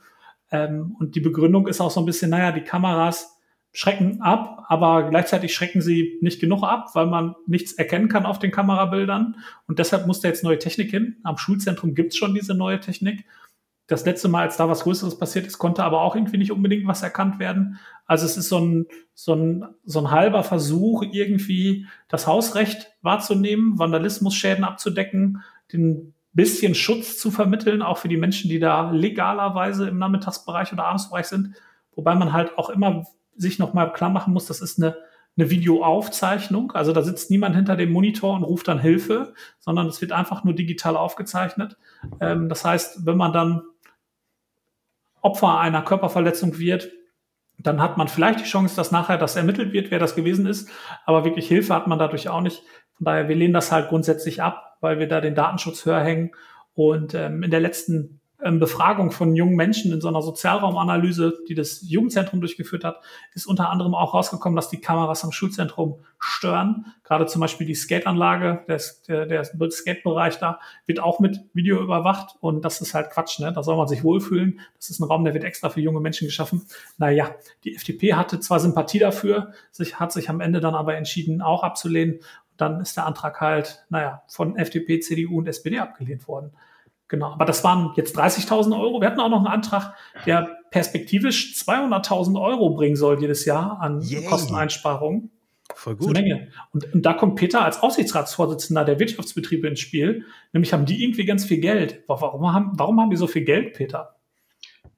Ähm, 0.51 0.95
und 0.99 1.15
die 1.15 1.21
Begründung 1.21 1.67
ist 1.67 1.81
auch 1.81 1.91
so 1.91 1.99
ein 1.99 2.05
bisschen, 2.05 2.31
naja, 2.31 2.51
die 2.51 2.63
Kameras 2.63 3.39
schrecken 3.71 4.21
ab, 4.21 4.65
aber 4.67 5.09
gleichzeitig 5.09 5.53
schrecken 5.53 5.81
sie 5.81 6.17
nicht 6.21 6.41
genug 6.41 6.63
ab, 6.63 6.89
weil 6.95 7.05
man 7.05 7.35
nichts 7.45 7.73
erkennen 7.73 8.07
kann 8.07 8.25
auf 8.25 8.39
den 8.39 8.51
Kamerabildern. 8.51 9.35
Und 9.67 9.79
deshalb 9.79 10.07
muss 10.07 10.21
da 10.21 10.27
jetzt 10.27 10.43
neue 10.43 10.57
Technik 10.57 10.89
hin. 10.89 11.17
Am 11.23 11.38
Schulzentrum 11.38 11.93
gibt's 11.93 12.17
schon 12.17 12.33
diese 12.33 12.55
neue 12.55 12.79
Technik. 12.79 13.25
Das 13.89 14.05
letzte 14.05 14.29
Mal, 14.29 14.43
als 14.43 14.55
da 14.55 14.69
was 14.69 14.84
Größeres 14.84 15.17
passiert 15.17 15.48
ist, 15.48 15.58
konnte 15.58 15.84
aber 15.84 16.01
auch 16.01 16.15
irgendwie 16.15 16.38
nicht 16.38 16.51
unbedingt 16.51 16.88
was 16.88 17.01
erkannt 17.01 17.39
werden. 17.39 17.79
Also 18.05 18.25
es 18.25 18.38
ist 18.38 18.48
so 18.48 18.60
ein, 18.60 18.86
so 19.15 19.34
ein, 19.34 19.65
so 19.84 20.00
ein 20.00 20.12
halber 20.12 20.43
Versuch, 20.43 21.03
irgendwie 21.12 21.88
das 22.08 22.27
Hausrecht 22.27 22.91
wahrzunehmen, 23.01 23.79
Vandalismusschäden 23.79 24.63
abzudecken, 24.63 25.43
den 25.74 26.13
bisschen 26.34 26.75
Schutz 26.75 27.17
zu 27.17 27.31
vermitteln, 27.31 27.81
auch 27.81 27.98
für 27.98 28.08
die 28.08 28.17
Menschen, 28.17 28.50
die 28.50 28.60
da 28.60 28.91
legalerweise 28.91 29.88
im 29.88 29.98
Nachmittagsbereich 29.98 30.72
oder 30.72 30.86
Abendsbereich 30.86 31.25
sind. 31.25 31.55
Wobei 31.96 32.15
man 32.15 32.31
halt 32.31 32.58
auch 32.58 32.69
immer 32.69 33.05
sich 33.36 33.58
nochmal 33.58 33.91
klar 33.91 34.10
machen 34.10 34.34
muss, 34.34 34.46
das 34.46 34.62
ist 34.62 34.81
eine, 34.81 34.96
eine 35.36 35.50
Videoaufzeichnung. 35.50 36.74
Also 36.74 36.93
da 36.93 37.01
sitzt 37.01 37.31
niemand 37.31 37.55
hinter 37.55 37.75
dem 37.75 37.91
Monitor 37.91 38.36
und 38.36 38.43
ruft 38.43 38.67
dann 38.67 38.79
Hilfe, 38.79 39.34
sondern 39.60 39.88
es 39.88 40.00
wird 40.00 40.12
einfach 40.12 40.43
nur 40.43 40.53
digital 40.53 40.96
aufgezeichnet. 40.96 41.77
Ähm, 42.19 42.50
das 42.50 42.63
heißt, 42.63 43.05
wenn 43.05 43.17
man 43.17 43.34
dann 43.34 43.63
Opfer 45.21 45.59
einer 45.59 45.81
Körperverletzung 45.81 46.59
wird, 46.59 46.89
dann 47.57 47.81
hat 47.81 47.97
man 47.97 48.07
vielleicht 48.07 48.39
die 48.39 48.45
Chance, 48.45 48.75
dass 48.75 48.91
nachher 48.91 49.17
das 49.17 49.35
ermittelt 49.35 49.73
wird, 49.73 49.91
wer 49.91 49.99
das 49.99 50.15
gewesen 50.15 50.45
ist. 50.45 50.69
Aber 51.05 51.25
wirklich 51.25 51.47
Hilfe 51.47 51.75
hat 51.75 51.88
man 51.88 51.99
dadurch 51.99 52.29
auch 52.29 52.41
nicht. 52.41 52.63
Von 52.95 53.05
daher, 53.05 53.27
wir 53.27 53.35
lehnen 53.35 53.53
das 53.53 53.71
halt 53.71 53.89
grundsätzlich 53.89 54.41
ab, 54.41 54.77
weil 54.79 54.99
wir 54.99 55.07
da 55.07 55.19
den 55.19 55.35
Datenschutz 55.35 55.85
höher 55.85 56.01
hängen. 56.01 56.31
Und 56.73 57.13
ähm, 57.13 57.43
in 57.43 57.51
der 57.51 57.59
letzten 57.59 58.18
Befragung 58.41 59.12
von 59.12 59.36
jungen 59.36 59.55
Menschen 59.55 59.91
in 59.91 60.00
so 60.00 60.08
einer 60.08 60.22
Sozialraumanalyse, 60.22 61.39
die 61.50 61.55
das 61.55 61.81
Jugendzentrum 61.81 62.39
durchgeführt 62.39 62.86
hat, 62.86 63.01
ist 63.34 63.46
unter 63.46 63.69
anderem 63.69 63.93
auch 63.93 64.13
rausgekommen, 64.13 64.55
dass 64.55 64.69
die 64.69 64.79
Kameras 64.79 65.25
am 65.25 65.34
Schulzentrum 65.34 66.00
stören. 66.19 66.86
Gerade 67.03 67.25
zum 67.25 67.41
Beispiel 67.41 67.67
die 67.67 67.75
Skateanlage, 67.75 68.63
der, 68.67 68.81
der, 69.08 69.25
der 69.25 69.43
Skatebereich 69.43 70.39
da, 70.39 70.60
wird 70.86 71.01
auch 71.01 71.19
mit 71.19 71.41
Video 71.53 71.81
überwacht 71.81 72.38
und 72.39 72.63
das 72.63 72.79
ist 72.79 72.93
halt 72.93 73.10
Quatsch, 73.10 73.39
ne? 73.39 73.51
Da 73.51 73.62
soll 73.62 73.75
man 73.75 73.89
sich 73.89 74.05
wohlfühlen. 74.05 74.62
Das 74.77 74.89
ist 74.89 75.00
ein 75.00 75.05
Raum, 75.05 75.25
der 75.25 75.34
wird 75.34 75.43
extra 75.43 75.67
für 75.69 75.81
junge 75.81 76.00
Menschen 76.00 76.25
geschaffen. 76.25 76.65
Naja, 76.98 77.36
die 77.65 77.75
FDP 77.75 78.13
hatte 78.13 78.39
zwar 78.39 78.62
Sympathie 78.62 79.00
dafür, 79.00 79.51
sich, 79.72 80.00
hat 80.00 80.13
sich 80.13 80.29
am 80.29 80.39
Ende 80.39 80.62
dann 80.62 80.75
aber 80.75 80.96
entschieden, 80.96 81.41
auch 81.41 81.63
abzulehnen. 81.63 82.19
Dann 82.55 82.79
ist 82.79 82.96
der 82.96 83.05
Antrag 83.05 83.41
halt, 83.41 83.86
naja, 83.89 84.24
von 84.27 84.55
FDP, 84.55 85.01
CDU 85.01 85.39
und 85.39 85.48
SPD 85.48 85.79
abgelehnt 85.79 86.27
worden. 86.27 86.51
Genau, 87.10 87.32
aber 87.32 87.46
das 87.46 87.63
waren 87.63 87.92
jetzt 87.96 88.18
30.000 88.18 88.80
Euro. 88.80 89.01
Wir 89.01 89.08
hatten 89.08 89.20
auch 89.20 89.30
noch 89.30 89.38
einen 89.38 89.48
Antrag, 89.48 89.96
der 90.25 90.58
perspektivisch 90.70 91.56
200.000 91.56 92.39
Euro 92.39 92.70
bringen 92.70 92.96
soll 92.96 93.20
jedes 93.20 93.46
Jahr 93.46 93.82
an 93.82 94.01
Yay. 94.01 94.25
Kosteneinsparungen. 94.25 95.32
Voll 95.75 95.96
gut. 95.96 96.18
Und, 96.72 96.94
und 96.94 97.06
da 97.06 97.13
kommt 97.13 97.36
Peter 97.36 97.63
als 97.63 97.82
Aufsichtsratsvorsitzender 97.82 98.86
der 98.86 99.00
Wirtschaftsbetriebe 99.00 99.68
ins 99.68 99.80
Spiel. 99.80 100.25
Nämlich 100.54 100.72
haben 100.72 100.86
die 100.86 101.04
irgendwie 101.04 101.25
ganz 101.25 101.46
viel 101.46 101.60
Geld. 101.60 102.04
Warum 102.08 102.54
haben, 102.54 102.72
warum 102.75 103.00
haben 103.00 103.10
die 103.10 103.18
so 103.18 103.28
viel 103.28 103.44
Geld, 103.44 103.74
Peter? 103.74 104.16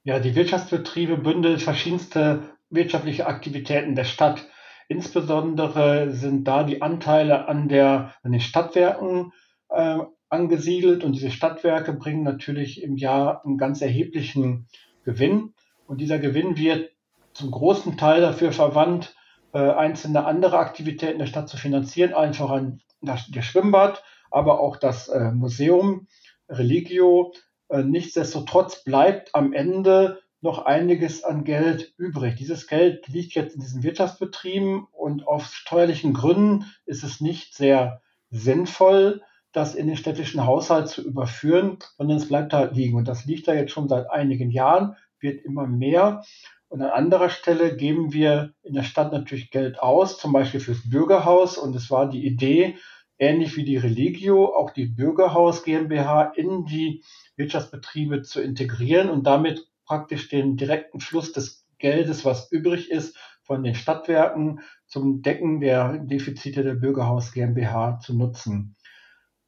Ja, 0.03 0.20
die 0.20 0.36
Wirtschaftsbetriebe 0.36 1.18
bündeln 1.18 1.60
verschiedenste 1.60 2.41
wirtschaftliche 2.70 3.27
Aktivitäten 3.27 3.96
der 3.96 4.06
Stadt. 4.06 4.48
Insbesondere 4.88 6.12
sind 6.12 6.46
da 6.46 6.63
die 6.63 6.82
Anteile 6.82 7.48
an, 7.48 7.70
der, 7.70 8.13
an 8.24 8.32
den 8.32 8.41
Stadtwerken 8.41 9.32
äh, 9.70 10.00
angesiedelt 10.31 11.03
und 11.03 11.13
diese 11.13 11.31
Stadtwerke 11.31 11.93
bringen 11.93 12.23
natürlich 12.23 12.81
im 12.81 12.97
Jahr 12.97 13.45
einen 13.45 13.57
ganz 13.57 13.81
erheblichen 13.81 14.67
Gewinn 15.03 15.53
und 15.88 16.00
dieser 16.00 16.19
Gewinn 16.19 16.57
wird 16.57 16.91
zum 17.33 17.51
großen 17.51 17.97
Teil 17.97 18.21
dafür 18.21 18.51
verwandt, 18.51 19.15
äh, 19.53 19.59
einzelne 19.59 20.25
andere 20.25 20.57
Aktivitäten 20.57 21.19
der 21.19 21.25
Stadt 21.25 21.50
zu 21.50 21.57
finanzieren, 21.57 22.13
einfach 22.13 22.50
an 22.50 22.81
das, 23.01 23.27
der 23.27 23.41
Schwimmbad, 23.41 24.03
aber 24.29 24.59
auch 24.59 24.77
das 24.77 25.09
äh, 25.09 25.31
Museum 25.31 26.07
Religio. 26.47 27.33
Äh, 27.69 27.83
nichtsdestotrotz 27.83 28.83
bleibt 28.83 29.35
am 29.35 29.53
Ende 29.53 30.19
noch 30.39 30.65
einiges 30.65 31.23
an 31.23 31.43
Geld 31.43 31.93
übrig. 31.97 32.36
Dieses 32.36 32.67
Geld 32.67 33.08
liegt 33.08 33.34
jetzt 33.34 33.56
in 33.56 33.62
diesen 33.62 33.84
Wirtschaftsbetrieben 33.84 34.88
und 34.91 35.27
aus 35.27 35.53
steuerlichen 35.53 36.13
Gründen 36.13 36.65
ist 36.86 37.03
es 37.03 37.21
nicht 37.21 37.53
sehr 37.53 38.01
sinnvoll, 38.29 39.21
das 39.51 39.75
in 39.75 39.87
den 39.87 39.97
städtischen 39.97 40.45
Haushalt 40.45 40.87
zu 40.87 41.05
überführen, 41.05 41.77
sondern 41.97 42.17
es 42.17 42.27
bleibt 42.27 42.53
halt 42.53 42.75
liegen. 42.75 42.95
Und 42.95 43.07
das 43.07 43.25
liegt 43.25 43.47
da 43.47 43.53
jetzt 43.53 43.71
schon 43.71 43.89
seit 43.89 44.09
einigen 44.09 44.49
Jahren, 44.49 44.95
wird 45.19 45.43
immer 45.43 45.67
mehr. 45.67 46.23
Und 46.69 46.81
an 46.81 46.89
anderer 46.89 47.29
Stelle 47.29 47.75
geben 47.75 48.13
wir 48.13 48.53
in 48.63 48.73
der 48.73 48.83
Stadt 48.83 49.11
natürlich 49.11 49.51
Geld 49.51 49.79
aus, 49.79 50.17
zum 50.17 50.31
Beispiel 50.31 50.61
fürs 50.61 50.89
Bürgerhaus. 50.89 51.57
Und 51.57 51.75
es 51.75 51.91
war 51.91 52.09
die 52.09 52.25
Idee, 52.25 52.77
ähnlich 53.19 53.57
wie 53.57 53.65
die 53.65 53.77
Religio, 53.77 54.55
auch 54.55 54.71
die 54.71 54.85
Bürgerhaus 54.85 55.63
GmbH 55.63 56.31
in 56.35 56.65
die 56.65 57.03
Wirtschaftsbetriebe 57.35 58.21
zu 58.21 58.41
integrieren 58.41 59.09
und 59.09 59.27
damit 59.27 59.67
praktisch 59.85 60.29
den 60.29 60.55
direkten 60.55 61.01
Fluss 61.01 61.33
des 61.33 61.65
Geldes, 61.77 62.23
was 62.23 62.51
übrig 62.51 62.89
ist, 62.89 63.17
von 63.43 63.63
den 63.63 63.75
Stadtwerken 63.75 64.61
zum 64.87 65.21
Decken 65.21 65.59
der 65.59 65.97
Defizite 65.97 66.63
der 66.63 66.75
Bürgerhaus 66.75 67.33
GmbH 67.33 67.99
zu 67.99 68.15
nutzen 68.15 68.75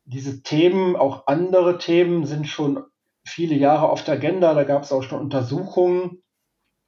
diese 0.05 0.43
Themen, 0.43 0.95
auch 0.95 1.27
andere 1.27 1.77
Themen, 1.77 2.25
sind 2.25 2.47
schon 2.47 2.83
viele 3.25 3.55
Jahre 3.55 3.89
auf 3.89 4.03
der 4.03 4.15
Agenda. 4.15 4.53
Da 4.53 4.63
gab 4.63 4.83
es 4.83 4.91
auch 4.91 5.03
schon 5.03 5.21
Untersuchungen. 5.21 6.23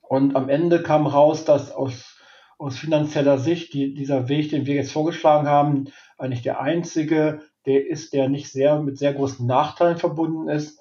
Und 0.02 0.36
am 0.36 0.50
Ende 0.50 0.84
kam 0.84 1.08
raus, 1.08 1.46
dass 1.46 1.72
aus, 1.72 2.20
aus 2.58 2.78
finanzieller 2.78 3.38
Sicht 3.38 3.74
die, 3.74 3.94
dieser 3.94 4.30
Weg, 4.30 4.50
den 4.50 4.66
wir 4.66 4.76
jetzt 4.76 4.92
vorgeschlagen 4.92 5.48
haben, 5.48 5.86
eigentlich 6.18 6.44
der 6.44 6.60
einzige, 6.60 7.42
der 7.66 7.88
ist, 7.88 8.14
der 8.14 8.30
nicht 8.30 8.52
sehr 8.52 8.80
mit 8.80 8.98
sehr 8.98 9.14
großen 9.14 9.46
Nachteilen 9.48 9.98
verbunden 9.98 10.50
ist. 10.50 10.80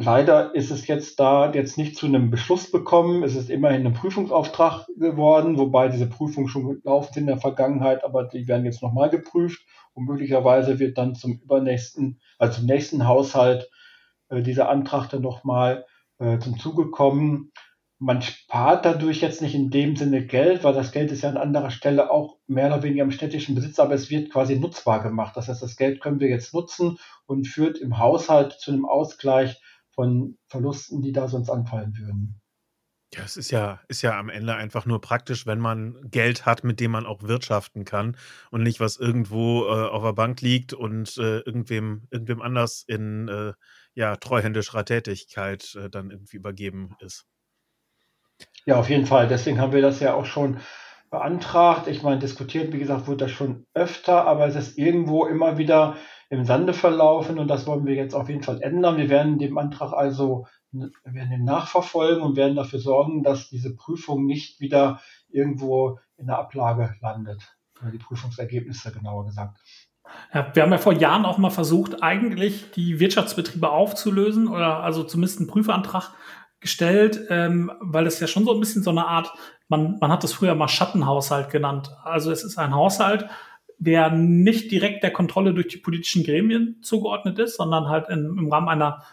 Leider 0.00 0.54
ist 0.54 0.70
es 0.70 0.86
jetzt 0.86 1.18
da 1.18 1.52
jetzt 1.52 1.76
nicht 1.76 1.96
zu 1.96 2.06
einem 2.06 2.30
Beschluss 2.30 2.70
bekommen. 2.70 3.24
Es 3.24 3.34
ist 3.34 3.50
immerhin 3.50 3.84
ein 3.84 3.94
Prüfungsauftrag 3.94 4.86
geworden, 4.96 5.58
wobei 5.58 5.88
diese 5.88 6.08
Prüfungen 6.08 6.46
schon 6.48 6.80
gelaufen 6.80 7.12
sind 7.12 7.22
in 7.22 7.26
der 7.26 7.38
Vergangenheit, 7.38 8.04
aber 8.04 8.22
die 8.22 8.46
werden 8.46 8.64
jetzt 8.64 8.80
nochmal 8.80 9.10
geprüft 9.10 9.60
und 9.98 10.06
möglicherweise 10.06 10.78
wird 10.78 10.96
dann 10.96 11.16
zum 11.16 11.40
übernächsten, 11.40 12.20
also 12.38 12.60
zum 12.60 12.66
nächsten 12.66 13.06
Haushalt 13.06 13.68
äh, 14.28 14.42
dieser 14.42 14.68
Antrag 14.68 15.08
dann 15.10 15.22
nochmal 15.22 15.84
äh, 16.18 16.38
zum 16.38 16.56
Zuge 16.58 16.90
kommen. 16.90 17.50
Man 17.98 18.22
spart 18.22 18.84
dadurch 18.84 19.20
jetzt 19.22 19.42
nicht 19.42 19.56
in 19.56 19.70
dem 19.70 19.96
Sinne 19.96 20.24
Geld, 20.24 20.62
weil 20.62 20.72
das 20.72 20.92
Geld 20.92 21.10
ist 21.10 21.22
ja 21.22 21.30
an 21.30 21.36
anderer 21.36 21.70
Stelle 21.70 22.12
auch 22.12 22.36
mehr 22.46 22.68
oder 22.68 22.84
weniger 22.84 23.02
im 23.02 23.10
städtischen 23.10 23.56
Besitz, 23.56 23.80
aber 23.80 23.94
es 23.94 24.08
wird 24.08 24.30
quasi 24.30 24.56
nutzbar 24.56 25.02
gemacht. 25.02 25.36
Das 25.36 25.48
heißt, 25.48 25.62
das 25.62 25.76
Geld 25.76 26.00
können 26.00 26.20
wir 26.20 26.28
jetzt 26.28 26.54
nutzen 26.54 26.98
und 27.26 27.48
führt 27.48 27.78
im 27.78 27.98
Haushalt 27.98 28.52
zu 28.52 28.70
einem 28.70 28.86
Ausgleich 28.86 29.60
von 29.90 30.38
Verlusten, 30.46 31.02
die 31.02 31.10
da 31.10 31.26
sonst 31.26 31.50
anfallen 31.50 31.96
würden. 31.98 32.40
Ja, 33.14 33.22
es 33.24 33.38
ist 33.38 33.50
ja, 33.50 33.80
ist 33.88 34.02
ja 34.02 34.18
am 34.18 34.28
Ende 34.28 34.54
einfach 34.54 34.84
nur 34.84 35.00
praktisch, 35.00 35.46
wenn 35.46 35.60
man 35.60 35.96
Geld 36.10 36.44
hat, 36.44 36.62
mit 36.62 36.78
dem 36.78 36.90
man 36.90 37.06
auch 37.06 37.22
wirtschaften 37.22 37.86
kann 37.86 38.18
und 38.50 38.62
nicht 38.62 38.80
was 38.80 38.98
irgendwo 38.98 39.64
äh, 39.64 39.88
auf 39.88 40.02
der 40.02 40.12
Bank 40.12 40.42
liegt 40.42 40.74
und 40.74 41.16
äh, 41.16 41.38
irgendwem, 41.38 42.06
irgendwem 42.10 42.42
anders 42.42 42.84
in 42.86 43.28
äh, 43.28 43.54
ja, 43.94 44.16
treuhändischer 44.16 44.84
Tätigkeit 44.84 45.74
äh, 45.74 45.88
dann 45.88 46.10
irgendwie 46.10 46.36
übergeben 46.36 46.96
ist. 47.00 47.24
Ja, 48.66 48.76
auf 48.76 48.90
jeden 48.90 49.06
Fall. 49.06 49.26
Deswegen 49.26 49.58
haben 49.58 49.72
wir 49.72 49.82
das 49.82 50.00
ja 50.00 50.12
auch 50.12 50.26
schon 50.26 50.60
beantragt. 51.10 51.86
Ich 51.86 52.02
meine, 52.02 52.18
diskutiert, 52.18 52.72
wie 52.72 52.78
gesagt, 52.78 53.06
wurde 53.06 53.24
das 53.24 53.30
schon 53.30 53.66
öfter, 53.74 54.26
aber 54.26 54.46
es 54.46 54.56
ist 54.56 54.78
irgendwo 54.78 55.26
immer 55.26 55.58
wieder 55.58 55.96
im 56.30 56.44
Sande 56.44 56.74
verlaufen 56.74 57.38
und 57.38 57.48
das 57.48 57.66
wollen 57.66 57.86
wir 57.86 57.94
jetzt 57.94 58.14
auf 58.14 58.28
jeden 58.28 58.42
Fall 58.42 58.60
ändern. 58.60 58.98
Wir 58.98 59.08
werden 59.08 59.38
dem 59.38 59.56
Antrag 59.56 59.92
also 59.92 60.46
wir 60.70 60.90
werden 61.04 61.30
den 61.30 61.44
nachverfolgen 61.44 62.22
und 62.22 62.36
werden 62.36 62.56
dafür 62.56 62.78
sorgen, 62.78 63.22
dass 63.22 63.48
diese 63.48 63.74
Prüfung 63.74 64.26
nicht 64.26 64.60
wieder 64.60 65.00
irgendwo 65.28 65.98
in 66.16 66.26
der 66.26 66.38
Ablage 66.38 66.94
landet. 67.00 67.56
Die 67.92 67.98
Prüfungsergebnisse 67.98 68.92
genauer 68.92 69.24
gesagt. 69.24 69.58
Ja, 70.34 70.50
wir 70.54 70.62
haben 70.62 70.72
ja 70.72 70.78
vor 70.78 70.94
Jahren 70.94 71.24
auch 71.24 71.38
mal 71.38 71.50
versucht, 71.50 72.02
eigentlich 72.02 72.70
die 72.72 72.98
Wirtschaftsbetriebe 72.98 73.70
aufzulösen 73.70 74.48
oder 74.48 74.82
also 74.82 75.04
zumindest 75.04 75.38
einen 75.38 75.48
Prüfantrag 75.48 76.10
gestellt, 76.60 77.26
ähm, 77.28 77.70
weil 77.80 78.06
es 78.06 78.20
ja 78.20 78.26
schon 78.26 78.44
so 78.44 78.52
ein 78.52 78.60
bisschen 78.60 78.82
so 78.82 78.90
eine 78.90 79.06
Art, 79.06 79.32
man, 79.68 79.98
man 80.00 80.10
hat 80.10 80.24
das 80.24 80.32
früher 80.32 80.54
mal 80.54 80.68
Schattenhaushalt 80.68 81.50
genannt. 81.50 81.90
Also 82.04 82.30
es 82.30 82.42
ist 82.42 82.58
ein 82.58 82.74
Haushalt, 82.74 83.26
der 83.78 84.10
nicht 84.10 84.70
direkt 84.70 85.02
der 85.02 85.12
Kontrolle 85.12 85.54
durch 85.54 85.68
die 85.68 85.76
politischen 85.76 86.24
Gremien 86.24 86.78
zugeordnet 86.82 87.38
ist, 87.38 87.56
sondern 87.56 87.88
halt 87.88 88.08
in, 88.08 88.36
im 88.38 88.52
Rahmen 88.52 88.68
einer 88.68 89.04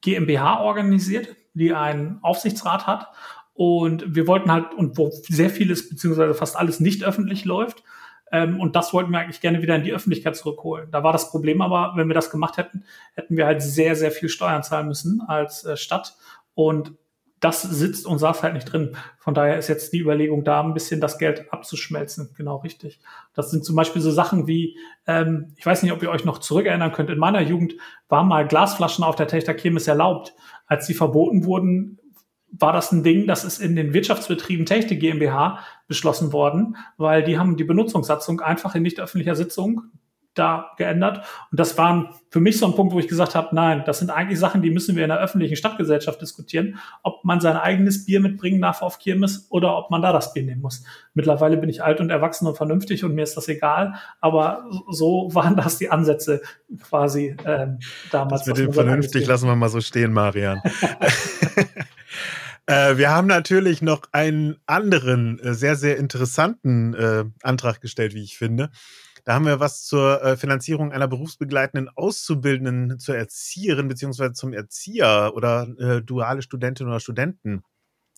GmbH 0.00 0.60
organisiert, 0.60 1.36
die 1.54 1.72
einen 1.72 2.18
Aufsichtsrat 2.22 2.86
hat. 2.86 3.08
Und 3.54 4.14
wir 4.14 4.26
wollten 4.26 4.50
halt, 4.50 4.74
und 4.74 4.98
wo 4.98 5.10
sehr 5.10 5.50
vieles, 5.50 5.88
beziehungsweise 5.88 6.34
fast 6.34 6.56
alles 6.56 6.80
nicht 6.80 7.04
öffentlich 7.04 7.44
läuft, 7.44 7.82
ähm, 8.30 8.60
und 8.60 8.76
das 8.76 8.92
wollten 8.92 9.10
wir 9.10 9.20
eigentlich 9.20 9.40
gerne 9.40 9.62
wieder 9.62 9.76
in 9.76 9.84
die 9.84 9.92
Öffentlichkeit 9.92 10.36
zurückholen. 10.36 10.90
Da 10.90 11.02
war 11.02 11.12
das 11.12 11.30
Problem 11.30 11.62
aber, 11.62 11.94
wenn 11.96 12.08
wir 12.08 12.14
das 12.14 12.30
gemacht 12.30 12.56
hätten, 12.56 12.84
hätten 13.14 13.36
wir 13.36 13.46
halt 13.46 13.62
sehr, 13.62 13.96
sehr 13.96 14.10
viel 14.10 14.28
Steuern 14.28 14.62
zahlen 14.62 14.88
müssen 14.88 15.20
als 15.26 15.64
äh, 15.64 15.76
Stadt. 15.76 16.16
Und 16.58 16.94
das 17.38 17.62
sitzt 17.62 18.04
und 18.04 18.18
saß 18.18 18.42
halt 18.42 18.54
nicht 18.54 18.64
drin. 18.64 18.96
Von 19.20 19.32
daher 19.32 19.58
ist 19.58 19.68
jetzt 19.68 19.92
die 19.92 20.00
Überlegung 20.00 20.42
da, 20.42 20.60
ein 20.60 20.74
bisschen 20.74 21.00
das 21.00 21.16
Geld 21.16 21.52
abzuschmelzen. 21.52 22.30
Genau 22.36 22.56
richtig. 22.56 22.98
Das 23.32 23.52
sind 23.52 23.64
zum 23.64 23.76
Beispiel 23.76 24.02
so 24.02 24.10
Sachen 24.10 24.48
wie, 24.48 24.76
ähm, 25.06 25.54
ich 25.56 25.64
weiß 25.64 25.84
nicht, 25.84 25.92
ob 25.92 26.02
ihr 26.02 26.10
euch 26.10 26.24
noch 26.24 26.38
zurückerinnern 26.38 26.90
könnt, 26.90 27.10
in 27.10 27.18
meiner 27.18 27.42
Jugend 27.42 27.74
waren 28.08 28.26
mal 28.26 28.44
Glasflaschen 28.44 29.04
auf 29.04 29.14
der 29.14 29.28
Techter 29.28 29.54
Kirmes 29.54 29.86
erlaubt. 29.86 30.34
Als 30.66 30.88
sie 30.88 30.94
verboten 30.94 31.44
wurden, 31.44 32.00
war 32.50 32.72
das 32.72 32.90
ein 32.90 33.04
Ding, 33.04 33.28
das 33.28 33.44
ist 33.44 33.60
in 33.60 33.76
den 33.76 33.94
Wirtschaftsbetrieben 33.94 34.66
Techte 34.66 34.96
GmbH 34.96 35.60
beschlossen 35.86 36.32
worden, 36.32 36.76
weil 36.96 37.22
die 37.22 37.38
haben 37.38 37.56
die 37.56 37.62
Benutzungssatzung 37.62 38.40
einfach 38.40 38.74
in 38.74 38.82
nicht 38.82 38.98
öffentlicher 38.98 39.36
Sitzung 39.36 39.92
da 40.38 40.72
geändert. 40.76 41.24
Und 41.50 41.58
das 41.58 41.76
waren 41.78 42.10
für 42.30 42.40
mich 42.40 42.58
so 42.58 42.66
ein 42.66 42.74
Punkt, 42.74 42.92
wo 42.92 42.98
ich 42.98 43.08
gesagt 43.08 43.34
habe, 43.34 43.54
nein, 43.54 43.82
das 43.86 43.98
sind 43.98 44.10
eigentlich 44.10 44.38
Sachen, 44.38 44.62
die 44.62 44.70
müssen 44.70 44.96
wir 44.96 45.02
in 45.02 45.08
der 45.08 45.18
öffentlichen 45.18 45.56
Stadtgesellschaft 45.56 46.20
diskutieren, 46.20 46.78
ob 47.02 47.24
man 47.24 47.40
sein 47.40 47.56
eigenes 47.56 48.04
Bier 48.04 48.20
mitbringen 48.20 48.60
darf 48.60 48.82
auf 48.82 48.98
Kirmes 48.98 49.46
oder 49.50 49.76
ob 49.76 49.90
man 49.90 50.02
da 50.02 50.12
das 50.12 50.34
Bier 50.34 50.42
nehmen 50.42 50.60
muss. 50.60 50.84
Mittlerweile 51.14 51.56
bin 51.56 51.68
ich 51.68 51.82
alt 51.82 52.00
und 52.00 52.10
erwachsen 52.10 52.46
und 52.46 52.56
vernünftig 52.56 53.04
und 53.04 53.14
mir 53.14 53.22
ist 53.22 53.36
das 53.36 53.48
egal, 53.48 53.94
aber 54.20 54.64
so 54.88 55.30
waren 55.32 55.56
das 55.56 55.78
die 55.78 55.90
Ansätze 55.90 56.42
quasi 56.82 57.36
ähm, 57.44 57.78
damals. 58.10 58.44
Das 58.44 58.48
mit 58.48 58.58
dem 58.58 58.72
vernünftig 58.72 59.26
lassen 59.26 59.46
wir 59.46 59.56
mal 59.56 59.68
so 59.68 59.80
stehen, 59.80 60.12
Marian. 60.12 60.60
Äh, 62.68 62.98
wir 62.98 63.08
haben 63.08 63.26
natürlich 63.26 63.80
noch 63.80 64.02
einen 64.12 64.56
anderen, 64.66 65.38
äh, 65.38 65.54
sehr, 65.54 65.74
sehr 65.74 65.96
interessanten 65.96 66.92
äh, 66.92 67.24
Antrag 67.42 67.80
gestellt, 67.80 68.12
wie 68.12 68.22
ich 68.22 68.36
finde. 68.36 68.68
Da 69.28 69.34
haben 69.34 69.44
wir 69.44 69.60
was 69.60 69.84
zur 69.84 70.22
äh, 70.22 70.38
Finanzierung 70.38 70.90
einer 70.90 71.06
berufsbegleitenden 71.06 71.90
Auszubildenden 71.94 72.98
zur 72.98 73.14
Erzieherin 73.14 73.86
beziehungsweise 73.86 74.32
zum 74.32 74.54
Erzieher 74.54 75.32
oder 75.34 75.68
äh, 75.78 76.00
duale 76.00 76.40
Studentin 76.40 76.86
oder 76.86 76.98
Studenten 76.98 77.62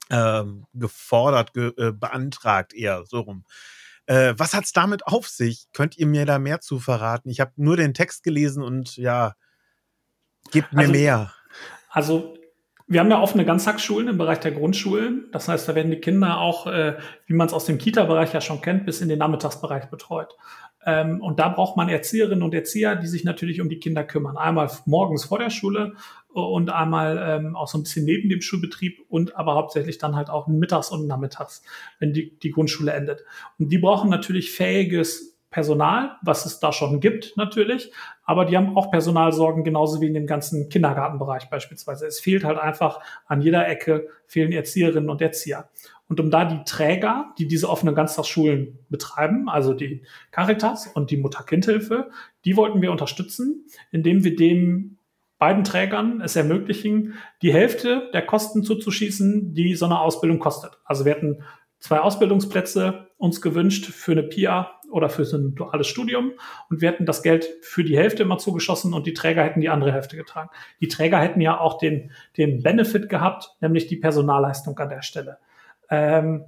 äh, 0.09 0.45
gefordert, 0.73 1.53
ge 1.53 1.73
äh, 1.79 1.91
beantragt, 1.91 2.75
eher 2.75 3.03
so 3.07 3.23
rum. 3.23 3.45
Äh, 4.07 4.35
was 4.37 4.55
hat's 4.55 4.71
damit 4.73 5.05
auf 5.05 5.27
sich? 5.27 5.67
Könnt 5.73 5.99
ihr 5.99 6.07
mir 6.07 6.27
da 6.27 6.39
mehr 6.39 6.61
zu 6.61 6.79
verraten? 6.79 7.29
Ich 7.29 7.41
habe 7.41 7.55
nur 7.57 7.77
den 7.77 7.93
Text 7.93 8.23
gelesen 8.23 8.63
und 8.63 8.97
ja, 8.97 9.35
gebt 10.53 10.73
mir 10.73 10.83
also, 10.83 10.93
mehr. 10.93 11.33
Also 11.89 12.37
wir 12.87 13.01
haben 13.01 13.11
ja 13.11 13.21
offene 13.21 13.45
Ganztagsschulen 13.45 14.07
im 14.07 14.19
Bereich 14.19 14.39
der 14.39 14.53
Grundschulen. 14.53 15.29
Das 15.33 15.49
heißt, 15.49 15.69
da 15.69 15.75
werden 15.75 15.91
die 15.91 16.01
Kinder 16.01 16.39
auch, 16.39 16.69
äh, 16.69 16.99
wie 17.27 17.35
man 17.35 17.49
es 17.49 17.53
aus 17.53 17.65
dem 17.65 17.79
Kita-Bereich 17.79 18.33
ja 18.33 18.41
schon 18.41 18.61
kennt, 18.61 18.87
bis 18.87 19.01
in 19.01 19.09
den 19.09 19.19
Nachmittagsbereich 19.19 19.91
betreut. 19.91 20.37
Ähm, 20.87 21.21
und 21.21 21.39
da 21.39 21.49
braucht 21.49 21.77
man 21.77 21.89
Erzieherinnen 21.89 22.43
und 22.43 22.55
Erzieher, 22.55 22.97
die 22.97 23.07
sich 23.07 23.25
natürlich 23.25 23.61
um 23.61 23.69
die 23.69 23.79
Kinder 23.79 24.05
kümmern. 24.05 24.37
Einmal 24.37 24.71
morgens 24.87 25.25
vor 25.25 25.39
der 25.39 25.51
Schule 25.51 25.95
und 26.29 26.71
einmal 26.71 27.19
ähm, 27.23 27.57
auch 27.57 27.69
so 27.69 27.79
ein 27.79 27.83
bisschen 27.83 28.05
neben 28.05 28.29
dem 28.29 28.41
Schulbetrieb 28.41 29.05
und 29.09 29.37
aber 29.37 29.55
hauptsächlich 29.55 29.99
dann 29.99 30.17
halt 30.17 30.31
auch 30.31 30.47
mittags 30.47 30.91
und 30.91 31.07
nachmittags, 31.07 31.63
wenn 31.99 32.13
die, 32.13 32.39
die 32.39 32.51
Grundschule 32.51 32.93
endet. 32.93 33.25
Und 33.59 33.71
die 33.71 33.79
brauchen 33.79 34.11
natürlich 34.11 34.53
fähiges 34.53 35.30
Personal, 35.51 36.17
was 36.23 36.47
es 36.47 36.61
da 36.61 36.73
schon 36.73 37.01
gibt 37.01 37.37
natürlich, 37.37 37.93
aber 38.25 38.45
die 38.45 38.57
haben 38.57 38.77
auch 38.77 38.91
Personalsorgen 38.91 39.65
genauso 39.65 40.01
wie 40.01 40.07
in 40.07 40.15
dem 40.15 40.27
ganzen 40.27 40.69
Kindergartenbereich 40.69 41.51
beispielsweise. 41.51 42.07
Es 42.07 42.21
fehlt 42.21 42.45
halt 42.45 42.59
einfach 42.59 43.01
an 43.27 43.43
jeder 43.43 43.69
Ecke 43.69 44.09
fehlen 44.27 44.53
Erzieherinnen 44.53 45.11
und 45.11 45.21
Erzieher. 45.21 45.69
Und 46.09 46.21
um 46.21 46.31
da 46.31 46.45
die 46.45 46.63
Träger, 46.65 47.35
die 47.39 47.49
diese 47.49 47.69
offenen 47.69 47.95
Ganztagsschulen 47.95 48.79
betreiben, 48.89 49.49
also 49.49 49.75
die 49.75 50.03
Caritas 50.31 50.87
und 50.87 51.11
die 51.11 51.17
Mutter-Kind-Hilfe, 51.17 52.11
die 52.45 52.57
wollten 52.57 52.81
wir 52.83 52.93
unterstützen, 52.93 53.67
indem 53.91 54.25
wir 54.25 54.37
den 54.37 54.99
beiden 55.39 55.65
Trägern 55.65 56.21
es 56.21 56.37
ermöglichen, 56.37 57.15
die 57.43 57.53
Hälfte 57.53 58.11
der 58.13 58.23
Kosten 58.27 58.63
zuzuschießen, 58.63 59.55
die 59.55 59.75
so 59.75 59.87
eine 59.87 60.01
Ausbildung 60.01 60.39
kostet. 60.39 60.79
Also 60.85 61.05
wir 61.05 61.15
hätten 61.15 61.43
zwei 61.81 62.01
Ausbildungsplätze 62.01 63.09
uns 63.17 63.41
gewünscht 63.41 63.87
für 63.87 64.13
eine 64.13 64.23
PIA 64.23 64.80
oder 64.91 65.09
für 65.09 65.25
so 65.25 65.37
ein 65.37 65.55
duales 65.55 65.87
Studium 65.87 66.33
und 66.69 66.81
wir 66.81 66.91
hätten 66.91 67.07
das 67.07 67.23
Geld 67.23 67.49
für 67.63 67.85
die 67.85 67.97
Hälfte 67.97 68.23
immer 68.23 68.39
zugeschossen 68.39 68.93
und 68.95 69.07
die 69.07 69.15
Träger 69.15 69.43
hätten 69.43 69.61
die 69.61 69.69
andere 69.69 69.93
Hälfte 69.93 70.17
getragen. 70.17 70.51
Die 70.81 70.89
Träger 70.89 71.19
hätten 71.19 71.41
ja 71.41 71.59
auch 71.59 71.79
den, 71.79 72.11
den 72.37 72.63
Benefit 72.63 73.09
gehabt, 73.09 73.57
nämlich 73.61 73.87
die 73.87 73.97
Personalleistung 73.97 74.79
an 74.79 74.89
der 74.89 75.03
Stelle. 75.03 75.39
Ähm, 75.89 76.45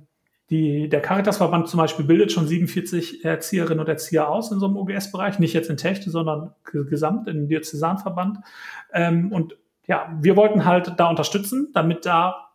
die, 0.51 0.91
der 0.91 1.01
Caritasverband 1.01 1.67
zum 1.69 1.79
Beispiel 1.79 2.05
bildet 2.05 2.31
schon 2.31 2.47
47 2.47 3.25
Erzieherinnen 3.25 3.81
und 3.81 3.89
Erzieher 3.89 4.29
aus 4.29 4.53
in 4.53 4.59
so 4.59 4.67
einem 4.67 4.77
OGS-Bereich, 4.77 5.39
nicht 5.39 5.55
jetzt 5.55 5.71
in 5.71 5.79
Techte, 5.79 6.11
sondern 6.11 6.53
gesamt 6.65 7.27
in 7.27 7.49
Diözesanverband. 7.49 8.39
Ähm, 8.93 9.33
und 9.33 9.57
ja, 9.87 10.15
wir 10.21 10.37
wollten 10.37 10.67
halt 10.67 10.93
da 10.99 11.09
unterstützen, 11.09 11.71
damit 11.73 12.05
da 12.05 12.51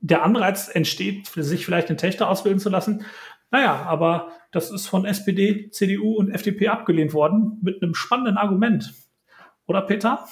der 0.00 0.22
Anreiz 0.22 0.68
entsteht, 0.74 1.26
sich 1.26 1.64
vielleicht 1.64 1.90
in 1.90 1.98
Techte 1.98 2.26
ausbilden 2.26 2.60
zu 2.60 2.70
lassen. 2.70 3.04
Naja, 3.50 3.84
aber 3.86 4.28
das 4.56 4.70
ist 4.70 4.88
von 4.88 5.04
SPD, 5.04 5.70
CDU 5.70 6.16
und 6.16 6.30
FDP 6.30 6.68
abgelehnt 6.68 7.12
worden 7.12 7.58
mit 7.62 7.82
einem 7.82 7.94
spannenden 7.94 8.38
Argument. 8.38 8.94
Oder 9.66 9.82
Peter? 9.82 10.26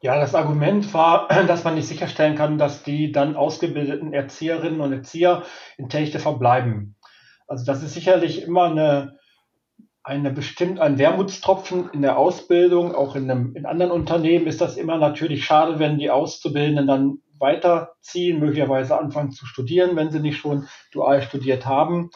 Ja, 0.00 0.18
das 0.18 0.34
Argument 0.34 0.92
war, 0.92 1.28
dass 1.46 1.62
man 1.62 1.76
nicht 1.76 1.86
sicherstellen 1.86 2.34
kann, 2.34 2.58
dass 2.58 2.82
die 2.82 3.12
dann 3.12 3.36
ausgebildeten 3.36 4.12
Erzieherinnen 4.12 4.80
und 4.80 4.92
Erzieher 4.92 5.44
in 5.78 5.88
Techte 5.88 6.18
verbleiben. 6.18 6.96
Also 7.46 7.64
das 7.64 7.82
ist 7.82 7.94
sicherlich 7.94 8.42
immer 8.42 8.64
eine, 8.64 9.18
eine 10.02 10.32
bestimmt 10.32 10.80
ein 10.80 10.98
Wermutstropfen 10.98 11.90
in 11.92 12.02
der 12.02 12.18
Ausbildung. 12.18 12.92
Auch 12.92 13.14
in, 13.14 13.30
einem, 13.30 13.54
in 13.54 13.66
anderen 13.66 13.92
Unternehmen 13.92 14.48
ist 14.48 14.60
das 14.60 14.76
immer 14.76 14.98
natürlich 14.98 15.44
schade, 15.44 15.78
wenn 15.78 15.98
die 15.98 16.10
Auszubildenden 16.10 16.88
dann 16.88 17.18
weiterziehen, 17.38 18.40
möglicherweise 18.40 18.98
anfangen 18.98 19.30
zu 19.30 19.46
studieren, 19.46 19.94
wenn 19.94 20.10
sie 20.10 20.20
nicht 20.20 20.38
schon 20.38 20.66
dual 20.92 21.22
studiert 21.22 21.66
haben. 21.66 22.10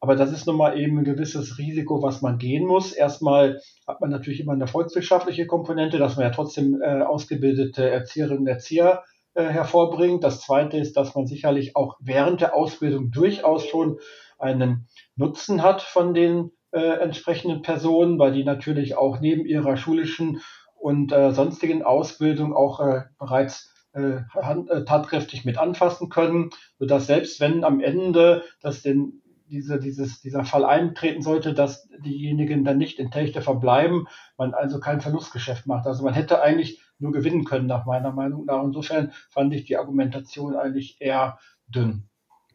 Aber 0.00 0.16
das 0.16 0.32
ist 0.32 0.46
nun 0.46 0.56
mal 0.56 0.78
eben 0.78 0.98
ein 0.98 1.04
gewisses 1.04 1.58
Risiko, 1.58 2.02
was 2.02 2.22
man 2.22 2.38
gehen 2.38 2.66
muss. 2.66 2.92
Erstmal 2.92 3.60
hat 3.86 4.00
man 4.00 4.08
natürlich 4.08 4.40
immer 4.40 4.54
eine 4.54 4.66
volkswirtschaftliche 4.66 5.46
Komponente, 5.46 5.98
dass 5.98 6.16
man 6.16 6.24
ja 6.24 6.30
trotzdem 6.30 6.80
äh, 6.80 7.02
ausgebildete 7.02 7.88
Erzieherinnen 7.88 8.40
und 8.40 8.46
Erzieher 8.46 9.04
äh, 9.34 9.44
hervorbringt. 9.44 10.24
Das 10.24 10.40
Zweite 10.40 10.78
ist, 10.78 10.96
dass 10.96 11.14
man 11.14 11.26
sicherlich 11.26 11.76
auch 11.76 11.96
während 12.00 12.40
der 12.40 12.54
Ausbildung 12.54 13.10
durchaus 13.10 13.66
schon 13.66 13.98
einen 14.38 14.88
Nutzen 15.16 15.62
hat 15.62 15.82
von 15.82 16.14
den 16.14 16.50
äh, 16.72 16.80
entsprechenden 16.80 17.60
Personen, 17.60 18.18
weil 18.18 18.32
die 18.32 18.44
natürlich 18.44 18.96
auch 18.96 19.20
neben 19.20 19.44
ihrer 19.44 19.76
schulischen 19.76 20.40
und 20.76 21.12
äh, 21.12 21.32
sonstigen 21.32 21.82
Ausbildung 21.82 22.54
auch 22.54 22.80
äh, 22.80 23.02
bereits 23.18 23.74
äh, 23.92 24.20
hand, 24.34 24.70
äh, 24.70 24.84
tatkräftig 24.84 25.44
mit 25.44 25.58
anfassen 25.58 26.08
können, 26.08 26.50
sodass 26.78 27.06
selbst 27.06 27.40
wenn 27.40 27.64
am 27.64 27.80
Ende 27.80 28.44
das 28.62 28.82
den 28.82 29.19
diese, 29.50 29.78
dieses, 29.78 30.20
dieser 30.20 30.44
Fall 30.44 30.64
eintreten 30.64 31.22
sollte, 31.22 31.52
dass 31.52 31.88
diejenigen 32.04 32.64
dann 32.64 32.78
nicht 32.78 32.98
in 32.98 33.10
Techte 33.10 33.42
verbleiben, 33.42 34.06
man 34.38 34.54
also 34.54 34.80
kein 34.80 35.00
Verlustgeschäft 35.00 35.66
macht. 35.66 35.86
Also 35.86 36.04
man 36.04 36.14
hätte 36.14 36.40
eigentlich 36.40 36.80
nur 36.98 37.12
gewinnen 37.12 37.44
können, 37.44 37.66
nach 37.66 37.86
meiner 37.86 38.12
Meinung 38.12 38.44
nach. 38.46 38.62
Insofern 38.62 39.12
fand 39.28 39.52
ich 39.54 39.64
die 39.64 39.76
Argumentation 39.76 40.54
eigentlich 40.56 41.00
eher 41.00 41.38
dünn. 41.66 42.08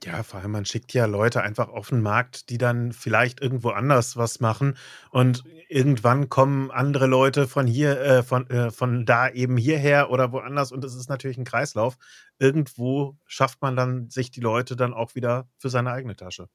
Ja, 0.03 0.23
vor 0.23 0.39
allem 0.39 0.51
man 0.51 0.65
schickt 0.65 0.93
ja 0.93 1.05
Leute 1.05 1.41
einfach 1.41 1.69
auf 1.69 1.89
den 1.89 2.01
Markt, 2.01 2.49
die 2.49 2.57
dann 2.57 2.91
vielleicht 2.91 3.41
irgendwo 3.41 3.69
anders 3.69 4.17
was 4.17 4.39
machen 4.39 4.77
und 5.09 5.43
irgendwann 5.69 6.29
kommen 6.29 6.69
andere 6.69 7.07
Leute 7.07 7.47
von 7.47 7.65
hier, 7.65 7.99
äh, 8.01 8.23
von, 8.23 8.47
äh, 8.49 8.71
von 8.71 9.05
da 9.05 9.29
eben 9.29 9.57
hierher 9.57 10.11
oder 10.11 10.31
woanders 10.31 10.71
und 10.71 10.83
es 10.83 10.95
ist 10.95 11.09
natürlich 11.09 11.37
ein 11.37 11.45
Kreislauf. 11.45 11.97
Irgendwo 12.37 13.17
schafft 13.25 13.61
man 13.61 13.75
dann 13.75 14.09
sich 14.09 14.31
die 14.31 14.41
Leute 14.41 14.75
dann 14.75 14.93
auch 14.93 15.15
wieder 15.15 15.47
für 15.57 15.69
seine 15.69 15.91
eigene 15.91 16.15
Tasche. 16.15 16.49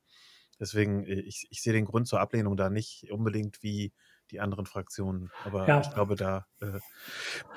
Deswegen, 0.61 1.05
äh, 1.05 1.21
ich, 1.21 1.47
ich 1.51 1.63
sehe 1.63 1.73
den 1.73 1.85
Grund 1.85 2.07
zur 2.07 2.21
Ablehnung 2.21 2.57
da 2.57 2.71
nicht 2.71 3.11
unbedingt 3.11 3.63
wie 3.63 3.93
die 4.31 4.41
anderen 4.41 4.67
Fraktionen. 4.67 5.31
Aber 5.45 5.67
ja. 5.67 5.81
ich 5.81 5.91
glaube, 5.93 6.15
da 6.15 6.47
äh, 6.61 6.67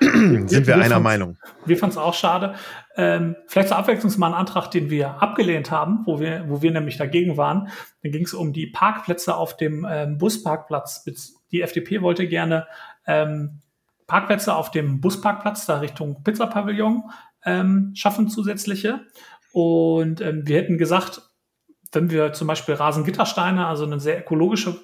sind 0.00 0.50
wir, 0.50 0.66
wir 0.66 0.76
einer 0.78 1.00
Meinung. 1.00 1.38
Wir 1.64 1.76
fanden 1.76 1.92
es 1.92 1.98
auch 1.98 2.14
schade. 2.14 2.54
Ähm, 2.96 3.36
vielleicht 3.46 3.68
zur 3.68 3.76
Abwechslung 3.76 4.12
mal 4.18 4.28
ein 4.28 4.34
Antrag, 4.34 4.70
den 4.70 4.90
wir 4.90 5.22
abgelehnt 5.22 5.70
haben, 5.70 6.02
wo 6.06 6.18
wir, 6.18 6.48
wo 6.48 6.62
wir 6.62 6.72
nämlich 6.72 6.96
dagegen 6.96 7.36
waren. 7.36 7.68
Da 8.02 8.08
ging 8.08 8.24
es 8.24 8.34
um 8.34 8.52
die 8.52 8.66
Parkplätze 8.66 9.36
auf 9.36 9.56
dem 9.56 9.86
ähm, 9.88 10.18
Busparkplatz. 10.18 11.04
Die 11.52 11.62
FDP 11.62 12.02
wollte 12.02 12.26
gerne 12.26 12.66
ähm, 13.06 13.60
Parkplätze 14.06 14.54
auf 14.54 14.70
dem 14.70 15.00
Busparkplatz 15.00 15.66
da 15.66 15.78
Richtung 15.78 16.22
Pizzapavillon 16.22 17.04
ähm, 17.44 17.92
schaffen, 17.94 18.28
zusätzliche. 18.28 19.06
Und 19.52 20.20
ähm, 20.20 20.46
wir 20.46 20.58
hätten 20.58 20.78
gesagt, 20.78 21.22
wenn 21.94 22.10
wir 22.10 22.32
zum 22.32 22.46
Beispiel 22.46 22.74
Rasengittersteine, 22.74 23.66
also 23.66 23.84
eine 23.84 24.00
sehr 24.00 24.18
ökologische 24.18 24.76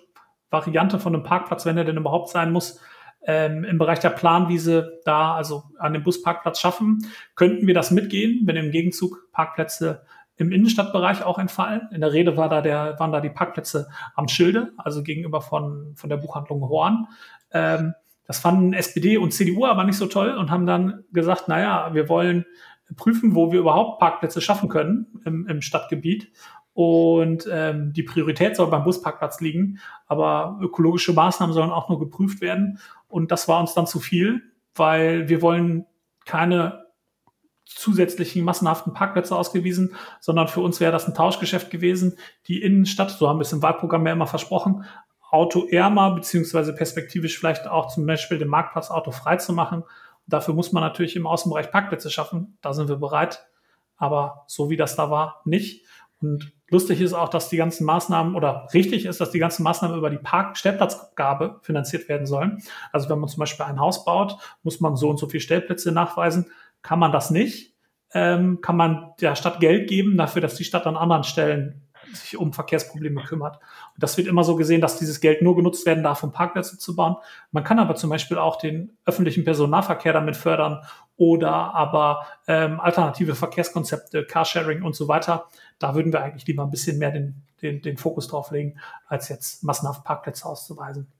Variante 0.50 0.98
von 0.98 1.14
einem 1.14 1.24
Parkplatz, 1.24 1.66
wenn 1.66 1.78
er 1.78 1.84
denn 1.84 1.96
überhaupt 1.96 2.28
sein 2.28 2.52
muss, 2.52 2.80
ähm, 3.22 3.64
im 3.64 3.78
Bereich 3.78 3.98
der 4.00 4.10
Planwiese 4.10 5.00
da, 5.04 5.34
also 5.34 5.64
an 5.78 5.92
dem 5.92 6.02
Busparkplatz 6.02 6.58
schaffen, 6.58 7.06
könnten 7.34 7.66
wir 7.66 7.74
das 7.74 7.90
mitgehen, 7.90 8.42
wenn 8.46 8.56
im 8.56 8.70
Gegenzug 8.70 9.30
Parkplätze 9.32 10.02
im 10.36 10.52
Innenstadtbereich 10.52 11.22
auch 11.22 11.38
entfallen. 11.38 11.88
In 11.92 12.00
der 12.00 12.12
Rede 12.12 12.36
war 12.36 12.48
da 12.48 12.62
der, 12.62 12.98
waren 12.98 13.12
da 13.12 13.20
die 13.20 13.28
Parkplätze 13.28 13.88
am 14.14 14.26
Schilde, 14.26 14.72
also 14.78 15.02
gegenüber 15.02 15.42
von, 15.42 15.92
von 15.96 16.08
der 16.08 16.16
Buchhandlung 16.16 16.62
Horn. 16.62 17.08
Ähm, 17.52 17.92
das 18.26 18.38
fanden 18.38 18.72
SPD 18.72 19.18
und 19.18 19.32
CDU 19.32 19.66
aber 19.66 19.84
nicht 19.84 19.98
so 19.98 20.06
toll 20.06 20.30
und 20.30 20.50
haben 20.50 20.64
dann 20.64 21.04
gesagt, 21.12 21.48
naja, 21.48 21.90
wir 21.92 22.08
wollen 22.08 22.46
prüfen, 22.96 23.34
wo 23.34 23.52
wir 23.52 23.60
überhaupt 23.60 24.00
Parkplätze 24.00 24.40
schaffen 24.40 24.68
können 24.68 25.20
im, 25.24 25.46
im 25.46 25.62
Stadtgebiet. 25.62 26.32
Und 26.72 27.48
ähm, 27.50 27.92
die 27.92 28.02
Priorität 28.02 28.56
soll 28.56 28.68
beim 28.68 28.84
Busparkplatz 28.84 29.40
liegen, 29.40 29.80
aber 30.06 30.58
ökologische 30.62 31.12
Maßnahmen 31.12 31.52
sollen 31.52 31.70
auch 31.70 31.88
nur 31.88 31.98
geprüft 31.98 32.40
werden. 32.40 32.78
Und 33.08 33.32
das 33.32 33.48
war 33.48 33.60
uns 33.60 33.74
dann 33.74 33.86
zu 33.86 33.98
viel, 33.98 34.42
weil 34.74 35.28
wir 35.28 35.42
wollen 35.42 35.86
keine 36.24 36.86
zusätzlichen 37.64 38.44
massenhaften 38.44 38.92
Parkplätze 38.92 39.34
ausgewiesen, 39.34 39.94
sondern 40.20 40.48
für 40.48 40.60
uns 40.60 40.80
wäre 40.80 40.92
das 40.92 41.06
ein 41.06 41.14
Tauschgeschäft 41.14 41.70
gewesen. 41.70 42.16
Die 42.46 42.62
Innenstadt, 42.62 43.10
so 43.10 43.28
haben 43.28 43.38
wir 43.38 43.42
es 43.42 43.52
im 43.52 43.62
Wahlprogramm 43.62 44.06
ja 44.06 44.12
immer 44.12 44.26
versprochen, 44.26 44.84
autoärmer, 45.30 46.14
beziehungsweise 46.14 46.74
perspektivisch 46.74 47.38
vielleicht 47.38 47.68
auch 47.68 47.88
zum 47.88 48.06
Beispiel 48.06 48.38
den 48.38 48.48
Marktplatz 48.48 48.90
autofrei 48.90 49.36
zu 49.36 49.52
machen. 49.52 49.82
Und 49.82 49.88
dafür 50.26 50.54
muss 50.54 50.72
man 50.72 50.82
natürlich 50.82 51.14
im 51.14 51.26
Außenbereich 51.26 51.70
Parkplätze 51.70 52.10
schaffen. 52.10 52.58
Da 52.60 52.72
sind 52.72 52.88
wir 52.88 52.96
bereit. 52.96 53.46
Aber 53.96 54.44
so 54.48 54.70
wie 54.70 54.76
das 54.76 54.96
da 54.96 55.10
war, 55.10 55.42
nicht. 55.44 55.86
Und 56.20 56.52
lustig 56.70 57.00
ist 57.00 57.12
auch, 57.12 57.28
dass 57.28 57.48
die 57.48 57.56
ganzen 57.56 57.84
Maßnahmen 57.84 58.34
oder 58.34 58.68
richtig 58.72 59.04
ist, 59.04 59.20
dass 59.20 59.30
die 59.30 59.38
ganzen 59.38 59.62
Maßnahmen 59.62 59.96
über 59.96 60.10
die 60.10 60.18
Park-Stellplatzgabe 60.18 61.60
finanziert 61.62 62.08
werden 62.08 62.26
sollen. 62.26 62.62
Also 62.92 63.08
wenn 63.08 63.18
man 63.18 63.28
zum 63.28 63.40
Beispiel 63.40 63.66
ein 63.66 63.80
Haus 63.80 64.04
baut, 64.04 64.36
muss 64.62 64.80
man 64.80 64.96
so 64.96 65.10
und 65.10 65.18
so 65.18 65.28
viele 65.28 65.42
Stellplätze 65.42 65.92
nachweisen. 65.92 66.46
Kann 66.82 66.98
man 66.98 67.12
das 67.12 67.30
nicht? 67.30 67.74
Ähm, 68.12 68.60
kann 68.60 68.76
man 68.76 69.12
der 69.20 69.36
Stadt 69.36 69.60
Geld 69.60 69.88
geben 69.88 70.16
dafür, 70.16 70.42
dass 70.42 70.54
die 70.54 70.64
Stadt 70.64 70.86
an 70.86 70.96
anderen 70.96 71.24
Stellen 71.24 71.82
sich 72.12 72.36
um 72.36 72.52
Verkehrsprobleme 72.52 73.22
kümmert. 73.22 73.56
Und 73.56 74.02
das 74.02 74.16
wird 74.16 74.26
immer 74.26 74.44
so 74.44 74.56
gesehen, 74.56 74.80
dass 74.80 74.98
dieses 74.98 75.20
Geld 75.20 75.42
nur 75.42 75.56
genutzt 75.56 75.86
werden 75.86 76.02
darf, 76.02 76.22
um 76.22 76.32
Parkplätze 76.32 76.78
zu 76.78 76.96
bauen. 76.96 77.16
Man 77.52 77.64
kann 77.64 77.78
aber 77.78 77.94
zum 77.94 78.10
Beispiel 78.10 78.38
auch 78.38 78.56
den 78.56 78.96
öffentlichen 79.04 79.44
Personennahverkehr 79.44 80.12
damit 80.12 80.36
fördern 80.36 80.80
oder 81.16 81.52
aber 81.52 82.26
ähm, 82.46 82.80
alternative 82.80 83.34
Verkehrskonzepte, 83.34 84.24
Carsharing 84.24 84.82
und 84.82 84.94
so 84.94 85.08
weiter. 85.08 85.48
Da 85.80 85.96
würden 85.96 86.12
wir 86.12 86.22
eigentlich 86.22 86.46
lieber 86.46 86.62
ein 86.62 86.70
bisschen 86.70 86.98
mehr 86.98 87.10
den, 87.10 87.42
den, 87.62 87.82
den 87.82 87.96
Fokus 87.96 88.28
drauf 88.28 88.52
legen, 88.52 88.78
als 89.08 89.28
jetzt 89.28 89.64
massenhaft 89.64 90.04
Parkplätze 90.04 90.46
auszuweisen. 90.46 91.10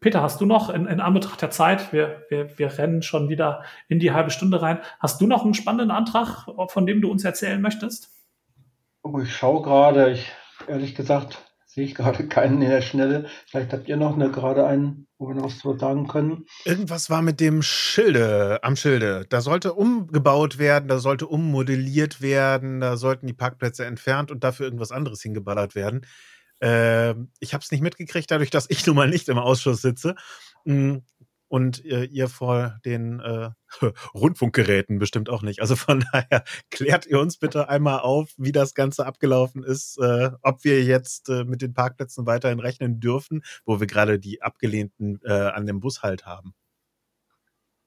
Peter, 0.00 0.22
hast 0.22 0.40
du 0.40 0.46
noch 0.46 0.70
in, 0.70 0.86
in 0.86 1.00
Anbetracht 1.00 1.42
der 1.42 1.50
Zeit, 1.50 1.92
wir, 1.92 2.24
wir, 2.30 2.58
wir 2.58 2.78
rennen 2.78 3.02
schon 3.02 3.28
wieder 3.28 3.64
in 3.88 3.98
die 3.98 4.12
halbe 4.12 4.30
Stunde 4.30 4.62
rein, 4.62 4.78
hast 4.98 5.20
du 5.20 5.26
noch 5.26 5.44
einen 5.44 5.52
spannenden 5.52 5.90
Antrag, 5.90 6.46
von 6.68 6.86
dem 6.86 7.02
du 7.02 7.10
uns 7.10 7.22
erzählen 7.22 7.60
möchtest? 7.60 8.10
Oh, 9.02 9.18
ich 9.20 9.34
schaue 9.34 9.60
gerade, 9.60 10.12
ich 10.12 10.32
ehrlich 10.68 10.94
gesagt 10.94 11.49
sehe 11.72 11.84
ich 11.84 11.94
gerade 11.94 12.26
keinen 12.26 12.60
in 12.62 12.68
der 12.68 12.82
Schnelle. 12.82 13.26
Vielleicht 13.46 13.72
habt 13.72 13.88
ihr 13.88 13.96
noch 13.96 14.14
eine, 14.14 14.30
gerade 14.32 14.66
einen, 14.66 15.06
wo 15.18 15.28
wir 15.28 15.36
noch 15.36 15.56
zu 15.56 15.78
sagen 15.78 16.08
können. 16.08 16.46
Irgendwas 16.64 17.10
war 17.10 17.22
mit 17.22 17.38
dem 17.38 17.62
Schilde, 17.62 18.58
am 18.62 18.74
Schilde. 18.74 19.24
Da 19.28 19.40
sollte 19.40 19.74
umgebaut 19.74 20.58
werden, 20.58 20.88
da 20.88 20.98
sollte 20.98 21.28
ummodelliert 21.28 22.20
werden, 22.20 22.80
da 22.80 22.96
sollten 22.96 23.28
die 23.28 23.34
Parkplätze 23.34 23.86
entfernt 23.86 24.32
und 24.32 24.42
dafür 24.42 24.66
irgendwas 24.66 24.90
anderes 24.90 25.22
hingeballert 25.22 25.76
werden. 25.76 26.06
Äh, 26.60 27.14
ich 27.38 27.54
habe 27.54 27.62
es 27.62 27.70
nicht 27.70 27.82
mitgekriegt, 27.82 28.30
dadurch, 28.30 28.50
dass 28.50 28.68
ich 28.68 28.84
nun 28.86 28.96
mal 28.96 29.08
nicht 29.08 29.28
im 29.28 29.38
Ausschuss 29.38 29.80
sitze. 29.80 30.16
Und 31.50 31.84
äh, 31.84 32.04
ihr 32.04 32.28
vor 32.28 32.78
den 32.84 33.18
äh, 33.18 33.50
Rundfunkgeräten 34.14 35.00
bestimmt 35.00 35.28
auch 35.28 35.42
nicht. 35.42 35.60
Also 35.60 35.74
von 35.74 36.04
daher 36.12 36.44
klärt 36.70 37.06
ihr 37.06 37.18
uns 37.18 37.38
bitte 37.38 37.68
einmal 37.68 37.98
auf, 38.00 38.30
wie 38.36 38.52
das 38.52 38.74
Ganze 38.74 39.04
abgelaufen 39.04 39.64
ist, 39.64 39.98
äh, 39.98 40.30
ob 40.42 40.62
wir 40.62 40.84
jetzt 40.84 41.28
äh, 41.28 41.42
mit 41.42 41.60
den 41.60 41.74
Parkplätzen 41.74 42.24
weiterhin 42.24 42.60
rechnen 42.60 43.00
dürfen, 43.00 43.42
wo 43.64 43.80
wir 43.80 43.88
gerade 43.88 44.20
die 44.20 44.42
abgelehnten 44.42 45.18
äh, 45.24 45.32
an 45.32 45.66
dem 45.66 45.80
Bus 45.80 46.04
halt 46.04 46.24
haben. 46.24 46.54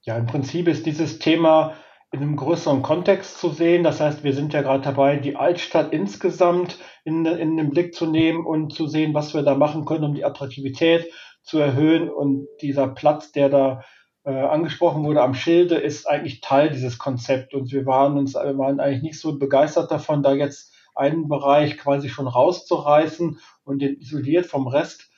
Ja, 0.01 0.17
im 0.17 0.25
Prinzip 0.25 0.67
ist 0.67 0.85
dieses 0.85 1.19
Thema 1.19 1.73
in 2.13 2.21
einem 2.21 2.35
größeren 2.35 2.83
Kontext 2.83 3.39
zu 3.39 3.49
sehen. 3.49 3.83
Das 3.83 3.99
heißt, 3.99 4.23
wir 4.23 4.33
sind 4.33 4.53
ja 4.53 4.61
gerade 4.61 4.83
dabei, 4.83 5.17
die 5.17 5.35
Altstadt 5.35 5.91
insgesamt 5.91 6.77
in, 7.03 7.25
in 7.25 7.57
den 7.57 7.71
Blick 7.71 7.95
zu 7.95 8.05
nehmen 8.05 8.45
und 8.45 8.71
zu 8.71 8.85
sehen, 8.85 9.15
was 9.15 9.33
wir 9.33 9.41
da 9.41 9.55
machen 9.55 9.83
können, 9.83 10.03
um 10.03 10.13
die 10.13 10.23
Attraktivität 10.23 11.11
zu 11.41 11.57
erhöhen. 11.57 12.09
Und 12.09 12.47
dieser 12.61 12.87
Platz, 12.87 13.31
der 13.31 13.49
da 13.49 13.81
äh, 14.25 14.29
angesprochen 14.29 15.03
wurde 15.03 15.23
am 15.23 15.33
Schilde, 15.33 15.75
ist 15.75 16.07
eigentlich 16.07 16.39
Teil 16.41 16.69
dieses 16.69 16.99
Konzepts. 16.99 17.55
Und 17.55 17.71
wir 17.71 17.87
waren 17.87 18.15
uns, 18.15 18.35
wir 18.35 18.59
waren 18.59 18.79
eigentlich 18.79 19.01
nicht 19.01 19.19
so 19.19 19.39
begeistert 19.39 19.89
davon, 19.89 20.21
da 20.21 20.33
jetzt 20.33 20.71
einen 20.93 21.27
Bereich 21.27 21.79
quasi 21.79 22.09
schon 22.09 22.27
rauszureißen 22.27 23.39
und 23.63 23.81
den 23.81 23.99
isoliert 23.99 24.45
vom 24.45 24.67
Rest 24.67 25.09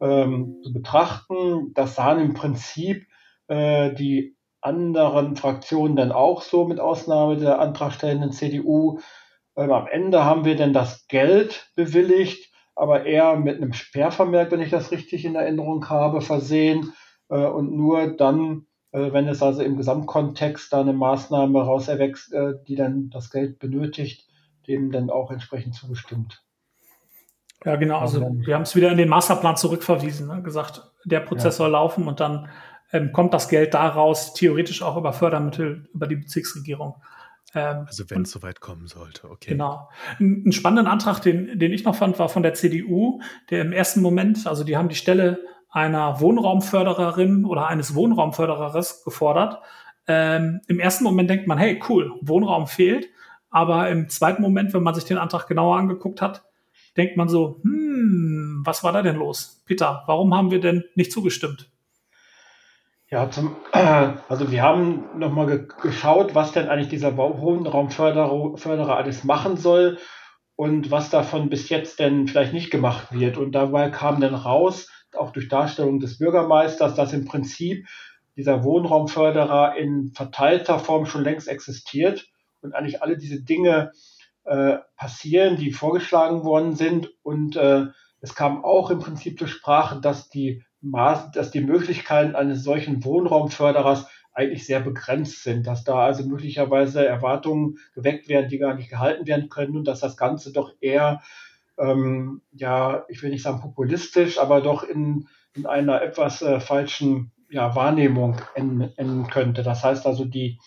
ähm, 0.00 0.60
zu 0.62 0.72
betrachten. 0.72 1.72
Das 1.74 1.96
sahen 1.96 2.20
im 2.20 2.34
Prinzip 2.34 3.08
äh, 3.48 3.92
die 3.92 4.33
anderen 4.64 5.36
Fraktionen 5.36 5.96
dann 5.96 6.12
auch 6.12 6.42
so, 6.42 6.64
mit 6.64 6.80
Ausnahme 6.80 7.36
der 7.36 7.60
antragstellenden 7.60 8.32
CDU. 8.32 9.00
Ähm, 9.56 9.70
am 9.70 9.86
Ende 9.86 10.24
haben 10.24 10.44
wir 10.44 10.56
dann 10.56 10.72
das 10.72 11.06
Geld 11.08 11.70
bewilligt 11.76 12.54
aber 12.76 13.06
eher 13.06 13.36
mit 13.36 13.56
einem 13.56 13.72
Sperrvermerk, 13.72 14.50
wenn 14.50 14.60
ich 14.60 14.70
das 14.70 14.90
richtig 14.90 15.24
in 15.24 15.36
Erinnerung 15.36 15.88
habe, 15.88 16.20
versehen 16.20 16.92
äh, 17.28 17.36
und 17.36 17.72
nur 17.72 18.16
dann, 18.16 18.66
äh, 18.92 19.12
wenn 19.12 19.28
es 19.28 19.42
also 19.42 19.62
im 19.62 19.76
Gesamtkontext 19.76 20.72
da 20.72 20.80
eine 20.80 20.92
Maßnahme 20.92 21.62
raus 21.62 21.88
erwächst, 21.88 22.32
äh, 22.32 22.54
die 22.66 22.74
dann 22.74 23.10
das 23.10 23.30
Geld 23.30 23.58
benötigt, 23.58 24.28
dem 24.66 24.90
dann 24.90 25.10
auch 25.10 25.30
entsprechend 25.30 25.74
zugestimmt. 25.74 26.42
Ja, 27.64 27.76
genau. 27.76 27.98
Also 27.98 28.20
wir 28.20 28.54
haben 28.54 28.62
es 28.62 28.76
wieder 28.76 28.90
in 28.90 28.98
den 28.98 29.08
Masterplan 29.08 29.56
zurückverwiesen, 29.56 30.26
ne? 30.26 30.42
gesagt, 30.42 30.82
der 31.04 31.20
Prozess 31.20 31.54
ja. 31.54 31.64
soll 31.64 31.70
laufen 31.70 32.08
und 32.08 32.20
dann 32.20 32.48
ähm, 32.94 33.12
kommt 33.12 33.34
das 33.34 33.48
Geld 33.48 33.74
daraus, 33.74 34.34
theoretisch 34.34 34.80
auch 34.82 34.96
über 34.96 35.12
Fördermittel, 35.12 35.88
über 35.92 36.06
die 36.06 36.16
Bezirksregierung. 36.16 36.94
Ähm, 37.52 37.84
also 37.86 38.08
wenn 38.08 38.22
es 38.22 38.30
soweit 38.30 38.60
kommen 38.60 38.86
sollte, 38.86 39.28
okay. 39.28 39.50
Genau. 39.50 39.90
Ein, 40.20 40.44
ein 40.46 40.52
spannenden 40.52 40.86
Antrag, 40.86 41.20
den, 41.20 41.58
den 41.58 41.72
ich 41.72 41.84
noch 41.84 41.96
fand, 41.96 42.18
war 42.20 42.28
von 42.28 42.44
der 42.44 42.54
CDU, 42.54 43.20
der 43.50 43.62
im 43.62 43.72
ersten 43.72 44.00
Moment, 44.00 44.46
also 44.46 44.62
die 44.62 44.76
haben 44.76 44.88
die 44.88 44.94
Stelle 44.94 45.40
einer 45.70 46.20
Wohnraumfördererin 46.20 47.44
oder 47.44 47.66
eines 47.66 47.96
Wohnraumförderers 47.96 49.02
gefordert. 49.02 49.58
Ähm, 50.06 50.60
Im 50.68 50.78
ersten 50.78 51.02
Moment 51.02 51.28
denkt 51.28 51.48
man, 51.48 51.58
hey, 51.58 51.82
cool, 51.88 52.12
Wohnraum 52.20 52.68
fehlt. 52.68 53.08
Aber 53.50 53.88
im 53.88 54.08
zweiten 54.08 54.40
Moment, 54.40 54.72
wenn 54.72 54.84
man 54.84 54.94
sich 54.94 55.04
den 55.04 55.18
Antrag 55.18 55.48
genauer 55.48 55.76
angeguckt 55.76 56.22
hat, 56.22 56.44
denkt 56.96 57.16
man 57.16 57.28
so, 57.28 57.60
hm, 57.64 58.62
was 58.64 58.84
war 58.84 58.92
da 58.92 59.02
denn 59.02 59.16
los? 59.16 59.62
Peter, 59.66 60.04
warum 60.06 60.32
haben 60.32 60.52
wir 60.52 60.60
denn 60.60 60.84
nicht 60.94 61.10
zugestimmt? 61.10 61.73
Ja, 63.14 63.30
zum, 63.30 63.54
also 64.28 64.50
wir 64.50 64.62
haben 64.62 65.04
nochmal 65.16 65.46
ge 65.46 65.68
geschaut, 65.80 66.34
was 66.34 66.50
denn 66.50 66.68
eigentlich 66.68 66.88
dieser 66.88 67.16
Wohnraumförderer 67.16 68.96
alles 68.96 69.22
machen 69.22 69.56
soll 69.56 69.98
und 70.56 70.90
was 70.90 71.10
davon 71.10 71.48
bis 71.48 71.68
jetzt 71.68 72.00
denn 72.00 72.26
vielleicht 72.26 72.52
nicht 72.52 72.72
gemacht 72.72 73.12
wird. 73.12 73.36
Und 73.36 73.52
dabei 73.52 73.90
kam 73.90 74.20
dann 74.20 74.34
raus, 74.34 74.90
auch 75.16 75.30
durch 75.30 75.48
Darstellung 75.48 76.00
des 76.00 76.18
Bürgermeisters, 76.18 76.96
dass 76.96 77.12
im 77.12 77.24
Prinzip 77.24 77.86
dieser 78.34 78.64
Wohnraumförderer 78.64 79.76
in 79.76 80.10
verteilter 80.12 80.80
Form 80.80 81.06
schon 81.06 81.22
längst 81.22 81.46
existiert 81.46 82.26
und 82.62 82.74
eigentlich 82.74 83.00
alle 83.00 83.16
diese 83.16 83.44
Dinge 83.44 83.92
äh, 84.42 84.78
passieren, 84.96 85.56
die 85.56 85.70
vorgeschlagen 85.70 86.42
worden 86.42 86.74
sind. 86.74 87.12
Und 87.22 87.54
äh, 87.54 87.84
es 88.20 88.34
kam 88.34 88.64
auch 88.64 88.90
im 88.90 88.98
Prinzip 88.98 89.38
zur 89.38 89.46
Sprache, 89.46 90.00
dass 90.00 90.30
die 90.30 90.64
Maß, 90.84 91.32
dass 91.32 91.50
die 91.50 91.62
Möglichkeiten 91.62 92.34
eines 92.34 92.62
solchen 92.62 93.04
Wohnraumförderers 93.04 94.06
eigentlich 94.32 94.66
sehr 94.66 94.80
begrenzt 94.80 95.42
sind, 95.42 95.66
dass 95.66 95.84
da 95.84 96.00
also 96.00 96.26
möglicherweise 96.26 97.06
Erwartungen 97.06 97.78
geweckt 97.94 98.28
werden, 98.28 98.48
die 98.48 98.58
gar 98.58 98.74
nicht 98.74 98.90
gehalten 98.90 99.26
werden 99.26 99.48
können 99.48 99.76
und 99.76 99.84
dass 99.86 100.00
das 100.00 100.16
Ganze 100.16 100.52
doch 100.52 100.72
eher, 100.80 101.22
ähm, 101.78 102.42
ja, 102.52 103.04
ich 103.08 103.22
will 103.22 103.30
nicht 103.30 103.42
sagen 103.42 103.60
populistisch, 103.60 104.38
aber 104.38 104.60
doch 104.60 104.82
in, 104.82 105.28
in 105.54 105.66
einer 105.66 106.02
etwas 106.02 106.42
äh, 106.42 106.58
falschen 106.60 107.30
ja, 107.48 107.76
Wahrnehmung 107.76 108.36
enden, 108.54 108.92
enden 108.96 109.28
könnte. 109.28 109.62
Das 109.62 109.84
heißt 109.84 110.04
also, 110.06 110.24
die, 110.24 110.58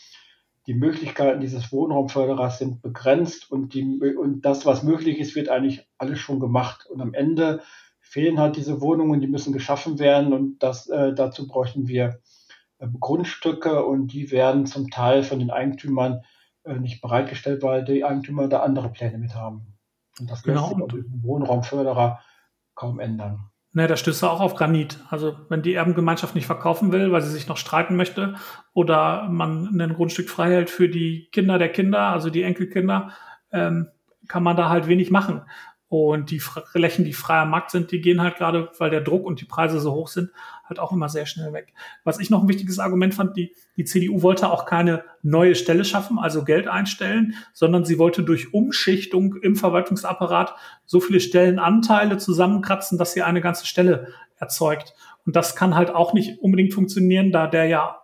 die 0.65 0.73
Möglichkeiten 0.73 1.41
dieses 1.41 1.71
Wohnraumförderers 1.71 2.60
sind 2.60 2.82
begrenzt 2.82 3.51
und, 3.51 3.73
die, 3.73 3.84
und 4.17 4.41
das, 4.41 4.65
was 4.65 4.84
möglich 4.84 5.19
ist, 5.19 5.36
wird 5.36 5.49
eigentlich 5.49 5.86
alles 5.97 6.19
schon 6.19 6.39
gemacht. 6.39 6.86
Und 6.89 7.01
am 7.01 7.13
Ende 7.13 7.62
fehlen 8.08 8.39
halt 8.39 8.56
diese 8.56 8.82
Wohnungen, 8.82 9.22
die 9.22 9.28
müssen 9.28 9.54
geschaffen 9.54 10.00
werden 10.00 10.34
und 10.34 10.63
das, 10.63 10.88
äh, 10.88 11.13
dazu 11.13 11.48
bräuchten 11.48 11.88
wir 11.88 12.20
äh, 12.80 12.88
Grundstücke 13.00 13.86
und 13.86 14.08
die 14.13 14.32
werden 14.32 14.65
zum 14.65 14.89
Teil 14.89 15.24
von 15.24 15.39
den 15.39 15.52
Eigentümern 15.52 16.22
äh, 16.63 16.76
nicht 16.76 17.02
bereitgestellt, 17.02 17.63
weil 17.63 17.84
die 17.84 18.06
Eigentümer 18.06 18.48
da 18.48 18.62
andere 18.62 18.89
Pläne 18.89 19.17
mit 19.17 19.36
haben. 19.36 19.78
Und 20.20 20.32
das 20.32 20.43
genau. 20.43 20.76
lässt 20.78 20.91
sich 20.91 21.06
Wohnraumförderer 21.22 22.22
kaum 22.76 23.00
ändern. 23.00 23.50
Ne, 23.74 23.88
da 23.88 23.98
stößt 23.98 24.24
er 24.24 24.32
auch 24.32 24.39
auf 24.39 24.56
Granit. 24.56 25.00
Also 25.10 25.36
wenn 25.50 25.62
die 25.62 25.74
Erbengemeinschaft 25.74 26.34
nicht 26.34 26.48
verkaufen 26.48 26.91
will, 26.91 27.12
weil 27.12 27.22
sie 27.22 27.30
sich 27.30 27.48
noch 27.48 27.58
streiten 27.58 27.96
möchte 27.96 28.36
oder 28.74 29.28
man 29.30 29.80
ein 29.80 29.93
Grundstück 29.93 30.30
frei 30.30 30.50
hält 30.50 30.70
für 30.70 30.89
die 30.89 31.30
Kinder 31.32 31.60
der 31.60 31.72
Kinder, 31.72 32.08
also 32.08 32.30
die 32.30 32.43
Enkelkinder, 32.43 33.12
ähm, 33.52 33.89
kann 34.28 34.43
man 34.43 34.58
da 34.58 34.70
halt 34.70 34.88
wenig 34.88 35.12
machen. 35.12 35.41
Und 35.89 36.32
die 36.32 36.39
Flächen, 36.39 37.06
die 37.06 37.13
freier 37.13 37.45
Markt 37.45 37.71
sind, 37.71 37.91
die 37.91 38.02
gehen 38.02 38.21
halt 38.21 38.36
gerade, 38.36 38.69
weil 38.78 38.89
der 38.89 39.00
Druck 39.00 39.26
und 39.26 39.39
die 39.39 39.45
Preise 39.45 39.80
so 39.80 39.93
hoch 39.93 40.10
sind, 40.10 40.32
halt 40.65 40.80
auch 40.80 40.91
immer 40.91 41.08
sehr 41.08 41.26
schnell 41.26 41.54
weg. 41.54 41.73
Was 42.04 42.19
ich 42.19 42.30
noch 42.30 42.43
ein 42.43 42.50
wichtiges 42.50 42.78
Argument 42.78 43.13
fand, 43.13 43.38
die, 43.38 43.56
die 43.78 43.86
CDU 43.86 44.21
wollte 44.21 44.52
auch 44.52 44.65
keine 44.65 45.06
neue 45.21 45.56
Stelle 45.56 45.86
schaffen, 45.86 46.19
also 46.19 46.43
Geld 46.43 46.67
einstellen, 46.67 47.36
sondern 47.54 47.86
sie 47.86 48.00
wollte 48.00 48.23
durch 48.23 48.54
Umschichtung 48.54 49.38
im 49.38 49.56
Verwaltungsapparat 49.56 50.56
so 50.86 51.00
viele 51.00 51.21
Stellenanteile 51.21 52.17
zusammenkratzen, 52.17 52.97
dass 52.97 53.13
sie 53.13 53.21
eine 53.21 53.39
ganze 53.39 53.65
Stelle 53.65 54.10
erzeugt. 54.36 54.93
Und 55.26 55.38
das 55.38 55.56
kann 55.56 55.76
halt 55.76 55.89
auch 55.89 56.13
nicht 56.13 56.39
unbedingt 56.41 56.73
funktionieren, 56.73 57.32
da 57.32 57.47
der 57.47 57.65
ja 57.65 58.02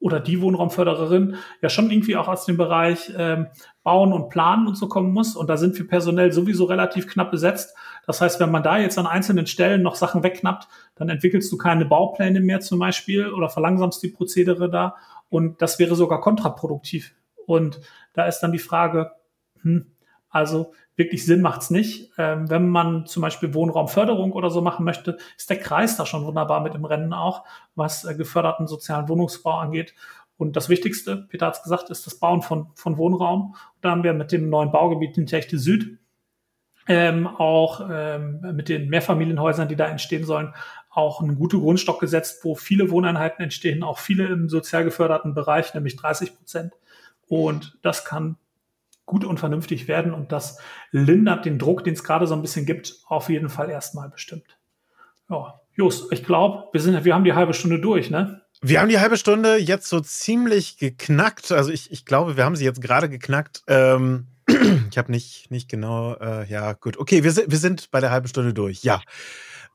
oder 0.00 0.20
die 0.20 0.40
Wohnraumfördererin 0.40 1.36
ja 1.60 1.68
schon 1.68 1.90
irgendwie 1.90 2.16
auch 2.16 2.28
aus 2.28 2.44
dem 2.44 2.56
Bereich 2.56 3.12
ähm, 3.16 3.48
Bauen 3.82 4.12
und 4.12 4.28
Planen 4.28 4.68
und 4.68 4.76
so 4.76 4.88
kommen 4.88 5.12
muss. 5.12 5.34
Und 5.34 5.48
da 5.48 5.56
sind 5.56 5.76
wir 5.76 5.88
personell 5.88 6.32
sowieso 6.32 6.66
relativ 6.66 7.08
knapp 7.08 7.30
besetzt. 7.30 7.76
Das 8.06 8.20
heißt, 8.20 8.38
wenn 8.38 8.50
man 8.50 8.62
da 8.62 8.78
jetzt 8.78 8.98
an 8.98 9.06
einzelnen 9.06 9.46
Stellen 9.46 9.82
noch 9.82 9.96
Sachen 9.96 10.22
wegknappt, 10.22 10.68
dann 10.94 11.08
entwickelst 11.08 11.50
du 11.50 11.56
keine 11.56 11.84
Baupläne 11.84 12.40
mehr 12.40 12.60
zum 12.60 12.78
Beispiel 12.78 13.32
oder 13.32 13.48
verlangsamst 13.48 14.02
die 14.02 14.08
Prozedere 14.08 14.70
da. 14.70 14.96
Und 15.30 15.60
das 15.62 15.78
wäre 15.78 15.96
sogar 15.96 16.20
kontraproduktiv. 16.20 17.14
Und 17.46 17.80
da 18.12 18.26
ist 18.26 18.40
dann 18.40 18.52
die 18.52 18.58
Frage, 18.58 19.12
hm, 19.62 19.86
also 20.30 20.72
wirklich 20.98 21.24
Sinn 21.24 21.40
macht's 21.40 21.70
nicht. 21.70 22.12
Ähm, 22.18 22.50
wenn 22.50 22.68
man 22.68 23.06
zum 23.06 23.22
Beispiel 23.22 23.54
Wohnraumförderung 23.54 24.32
oder 24.32 24.50
so 24.50 24.60
machen 24.60 24.84
möchte, 24.84 25.16
ist 25.36 25.48
der 25.48 25.58
Kreis 25.58 25.96
da 25.96 26.04
schon 26.04 26.26
wunderbar 26.26 26.60
mit 26.60 26.74
im 26.74 26.84
Rennen 26.84 27.14
auch, 27.14 27.44
was 27.74 28.04
äh, 28.04 28.14
geförderten 28.14 28.66
sozialen 28.66 29.08
Wohnungsbau 29.08 29.58
angeht. 29.58 29.94
Und 30.36 30.56
das 30.56 30.68
Wichtigste, 30.68 31.16
Peter 31.28 31.46
hat's 31.46 31.62
gesagt, 31.62 31.90
ist 31.90 32.06
das 32.06 32.16
Bauen 32.16 32.42
von, 32.42 32.68
von 32.74 32.98
Wohnraum. 32.98 33.54
Da 33.80 33.90
haben 33.90 34.04
wir 34.04 34.12
mit 34.12 34.32
dem 34.32 34.50
neuen 34.50 34.70
Baugebiet 34.70 35.16
in 35.16 35.26
Techte 35.26 35.58
Süd 35.58 35.98
ähm, 36.88 37.26
auch 37.26 37.86
ähm, 37.90 38.40
mit 38.54 38.68
den 38.68 38.88
Mehrfamilienhäusern, 38.88 39.68
die 39.68 39.76
da 39.76 39.86
entstehen 39.86 40.24
sollen, 40.24 40.54
auch 40.90 41.20
einen 41.20 41.36
guten 41.36 41.60
Grundstock 41.60 42.00
gesetzt, 42.00 42.44
wo 42.44 42.54
viele 42.54 42.90
Wohneinheiten 42.90 43.44
entstehen, 43.44 43.82
auch 43.82 43.98
viele 43.98 44.26
im 44.26 44.48
sozial 44.48 44.84
geförderten 44.84 45.34
Bereich, 45.34 45.74
nämlich 45.74 45.96
30 45.96 46.36
Prozent. 46.36 46.72
Und 47.28 47.78
das 47.82 48.04
kann 48.04 48.36
gut 49.08 49.24
und 49.24 49.40
vernünftig 49.40 49.88
werden 49.88 50.14
und 50.14 50.30
das 50.30 50.60
lindert 50.92 51.44
den 51.44 51.58
Druck, 51.58 51.82
den 51.82 51.94
es 51.94 52.04
gerade 52.04 52.28
so 52.28 52.34
ein 52.34 52.42
bisschen 52.42 52.64
gibt, 52.64 52.94
auf 53.08 53.28
jeden 53.28 53.48
Fall 53.48 53.68
erstmal 53.70 54.08
bestimmt. 54.08 54.56
Ja, 55.28 55.60
Just, 55.78 56.12
ich 56.12 56.24
glaube, 56.24 56.64
wir 56.72 56.80
sind, 56.80 57.04
wir 57.04 57.14
haben 57.14 57.22
die 57.22 57.34
halbe 57.34 57.54
Stunde 57.54 57.80
durch, 57.80 58.10
ne? 58.10 58.42
Wir 58.60 58.80
haben 58.80 58.88
die 58.88 58.98
halbe 58.98 59.16
Stunde 59.16 59.58
jetzt 59.58 59.88
so 59.88 60.00
ziemlich 60.00 60.76
geknackt. 60.76 61.52
Also 61.52 61.70
ich, 61.70 61.92
ich 61.92 62.04
glaube, 62.04 62.36
wir 62.36 62.44
haben 62.44 62.56
sie 62.56 62.64
jetzt 62.64 62.82
gerade 62.82 63.08
geknackt. 63.08 63.62
Ähm, 63.68 64.26
ich 64.90 64.98
habe 64.98 65.12
nicht, 65.12 65.52
nicht 65.52 65.70
genau, 65.70 66.14
äh, 66.14 66.50
ja, 66.50 66.72
gut. 66.72 66.98
Okay, 66.98 67.22
wir 67.22 67.30
sind, 67.30 67.52
wir 67.52 67.58
sind 67.58 67.92
bei 67.92 68.00
der 68.00 68.10
halben 68.10 68.26
Stunde 68.26 68.54
durch, 68.54 68.82
ja. 68.82 69.00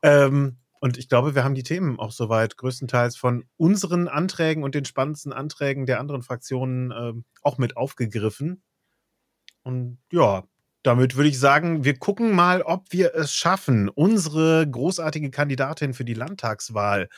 Ähm, 0.02 0.58
und 0.78 0.98
ich 0.98 1.08
glaube, 1.08 1.34
wir 1.34 1.42
haben 1.42 1.54
die 1.54 1.62
Themen 1.62 1.98
auch 1.98 2.12
soweit 2.12 2.58
größtenteils 2.58 3.16
von 3.16 3.44
unseren 3.56 4.06
Anträgen 4.06 4.62
und 4.62 4.74
den 4.74 4.84
spannendsten 4.84 5.32
Anträgen 5.32 5.86
der 5.86 6.00
anderen 6.00 6.22
Fraktionen 6.22 6.90
äh, 6.90 7.14
auch 7.42 7.56
mit 7.56 7.78
aufgegriffen. 7.78 8.62
Und 9.64 9.98
ja, 10.12 10.44
damit 10.84 11.16
würde 11.16 11.30
ich 11.30 11.40
sagen, 11.40 11.84
wir 11.84 11.98
gucken 11.98 12.32
mal, 12.32 12.60
ob 12.60 12.92
wir 12.92 13.14
es 13.14 13.34
schaffen, 13.34 13.88
unsere 13.88 14.68
großartige 14.70 15.30
Kandidatin 15.30 15.94
für 15.94 16.04
die 16.04 16.12
Landtagswahl, 16.12 17.08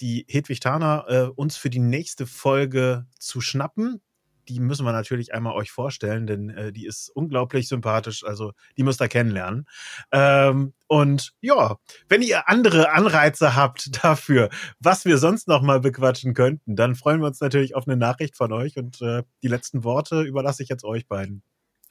die 0.00 0.24
Hedwig 0.28 0.60
Thaner, 0.60 1.04
äh, 1.08 1.22
uns 1.24 1.56
für 1.56 1.70
die 1.70 1.80
nächste 1.80 2.26
Folge 2.26 3.06
zu 3.18 3.40
schnappen. 3.40 4.00
Die 4.48 4.60
müssen 4.60 4.86
wir 4.86 4.92
natürlich 4.92 5.34
einmal 5.34 5.54
euch 5.54 5.72
vorstellen, 5.72 6.28
denn 6.28 6.50
äh, 6.50 6.72
die 6.72 6.86
ist 6.86 7.10
unglaublich 7.10 7.66
sympathisch. 7.66 8.24
Also 8.24 8.52
die 8.76 8.84
müsst 8.84 9.02
ihr 9.02 9.08
kennenlernen. 9.08 9.66
Ähm, 10.12 10.72
und 10.86 11.32
ja, 11.40 11.78
wenn 12.08 12.22
ihr 12.22 12.48
andere 12.48 12.92
Anreize 12.92 13.56
habt 13.56 13.90
dafür, 14.04 14.50
was 14.78 15.04
wir 15.04 15.18
sonst 15.18 15.48
noch 15.48 15.62
mal 15.62 15.80
bequatschen 15.80 16.32
könnten, 16.32 16.76
dann 16.76 16.94
freuen 16.94 17.20
wir 17.20 17.26
uns 17.26 17.40
natürlich 17.40 17.74
auf 17.74 17.88
eine 17.88 17.96
Nachricht 17.96 18.36
von 18.36 18.52
euch. 18.52 18.76
Und 18.76 19.02
äh, 19.02 19.24
die 19.42 19.48
letzten 19.48 19.82
Worte 19.82 20.22
überlasse 20.22 20.62
ich 20.62 20.68
jetzt 20.68 20.84
euch 20.84 21.08
beiden. 21.08 21.42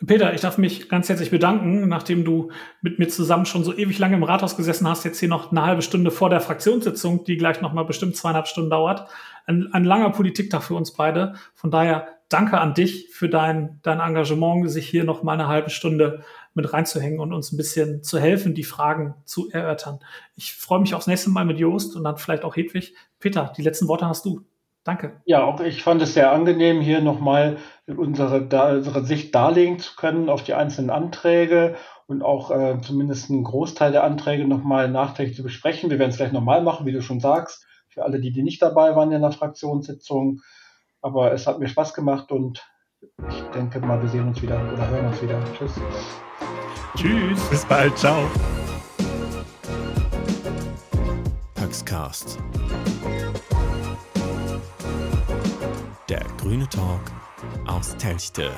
Peter, 0.05 0.33
ich 0.33 0.39
darf 0.39 0.57
mich 0.57 0.87
ganz 0.87 1.09
herzlich 1.09 1.29
bedanken, 1.29 1.89
nachdem 1.89 2.23
du 2.23 2.51
mit 2.81 2.99
mir 2.99 3.09
zusammen 3.09 3.45
schon 3.45 3.65
so 3.65 3.75
ewig 3.75 3.99
lange 3.99 4.15
im 4.15 4.23
Rathaus 4.23 4.55
gesessen 4.55 4.87
hast, 4.87 5.03
jetzt 5.03 5.19
hier 5.19 5.27
noch 5.27 5.51
eine 5.51 5.65
halbe 5.65 5.81
Stunde 5.81 6.09
vor 6.09 6.29
der 6.29 6.39
Fraktionssitzung, 6.39 7.25
die 7.25 7.35
gleich 7.35 7.59
noch 7.59 7.73
mal 7.73 7.83
bestimmt 7.83 8.15
zweieinhalb 8.15 8.47
Stunden 8.47 8.69
dauert. 8.69 9.09
Ein, 9.45 9.73
ein 9.73 9.83
langer 9.83 10.11
Politiktag 10.11 10.63
für 10.63 10.75
uns 10.75 10.93
beide. 10.93 11.33
Von 11.53 11.69
daher 11.69 12.07
danke 12.29 12.61
an 12.61 12.73
dich 12.73 13.09
für 13.11 13.27
dein, 13.27 13.81
dein 13.83 13.99
Engagement, 13.99 14.71
sich 14.71 14.87
hier 14.87 15.03
noch 15.03 15.21
mal 15.21 15.33
eine 15.33 15.49
halbe 15.49 15.69
Stunde 15.69 16.23
mit 16.53 16.71
reinzuhängen 16.71 17.19
und 17.19 17.33
uns 17.33 17.51
ein 17.51 17.57
bisschen 17.57 18.01
zu 18.01 18.19
helfen, 18.19 18.55
die 18.55 18.63
Fragen 18.63 19.15
zu 19.25 19.51
erörtern. 19.51 19.99
Ich 20.35 20.53
freue 20.53 20.79
mich 20.79 20.95
aufs 20.95 21.07
nächste 21.07 21.29
Mal 21.29 21.43
mit 21.43 21.59
Joost 21.59 21.97
und 21.97 22.05
dann 22.05 22.15
vielleicht 22.15 22.45
auch 22.45 22.55
Hedwig. 22.55 22.93
Peter, 23.19 23.51
die 23.57 23.63
letzten 23.63 23.89
Worte 23.89 24.07
hast 24.07 24.23
du. 24.23 24.45
Danke. 24.83 25.21
Ja, 25.25 25.43
auch 25.43 25.59
ich 25.59 25.83
fand 25.83 26.01
es 26.01 26.13
sehr 26.13 26.31
angenehm, 26.31 26.81
hier 26.81 27.01
nochmal 27.01 27.57
unsere, 27.85 28.41
unsere 28.41 29.05
Sicht 29.05 29.35
darlegen 29.35 29.79
zu 29.79 29.95
können 29.95 30.29
auf 30.29 30.43
die 30.43 30.53
einzelnen 30.53 30.89
Anträge 30.89 31.75
und 32.07 32.23
auch 32.23 32.49
äh, 32.49 32.79
zumindest 32.81 33.29
einen 33.29 33.43
Großteil 33.43 33.91
der 33.91 34.03
Anträge 34.03 34.47
nochmal 34.47 34.89
nachträglich 34.89 35.35
zu 35.35 35.43
besprechen. 35.43 35.89
Wir 35.89 35.99
werden 35.99 36.09
es 36.09 36.17
gleich 36.17 36.31
nochmal 36.31 36.63
machen, 36.63 36.85
wie 36.85 36.91
du 36.91 37.01
schon 37.01 37.19
sagst, 37.19 37.67
für 37.89 38.03
alle, 38.03 38.19
die, 38.19 38.31
die 38.31 38.43
nicht 38.43 38.61
dabei 38.61 38.95
waren 38.95 39.11
in 39.11 39.21
der 39.21 39.31
Fraktionssitzung. 39.31 40.41
Aber 41.01 41.33
es 41.33 41.45
hat 41.45 41.59
mir 41.59 41.67
Spaß 41.67 41.93
gemacht 41.93 42.31
und 42.31 42.65
ich 43.29 43.41
denke 43.53 43.79
mal, 43.79 44.01
wir 44.01 44.09
sehen 44.09 44.27
uns 44.27 44.41
wieder 44.41 44.59
oder 44.73 44.87
hören 44.89 45.05
uns 45.05 45.21
wieder. 45.21 45.39
Tschüss. 45.57 45.71
Tschüss. 46.95 47.49
Bis 47.49 47.65
bald. 47.65 47.97
Ciao. 47.97 48.23
Paxcast. 51.55 52.39
Der 56.09 56.25
grüne 56.37 56.67
Talk 56.67 57.01
aus 57.67 57.95
Telchte. 57.97 58.51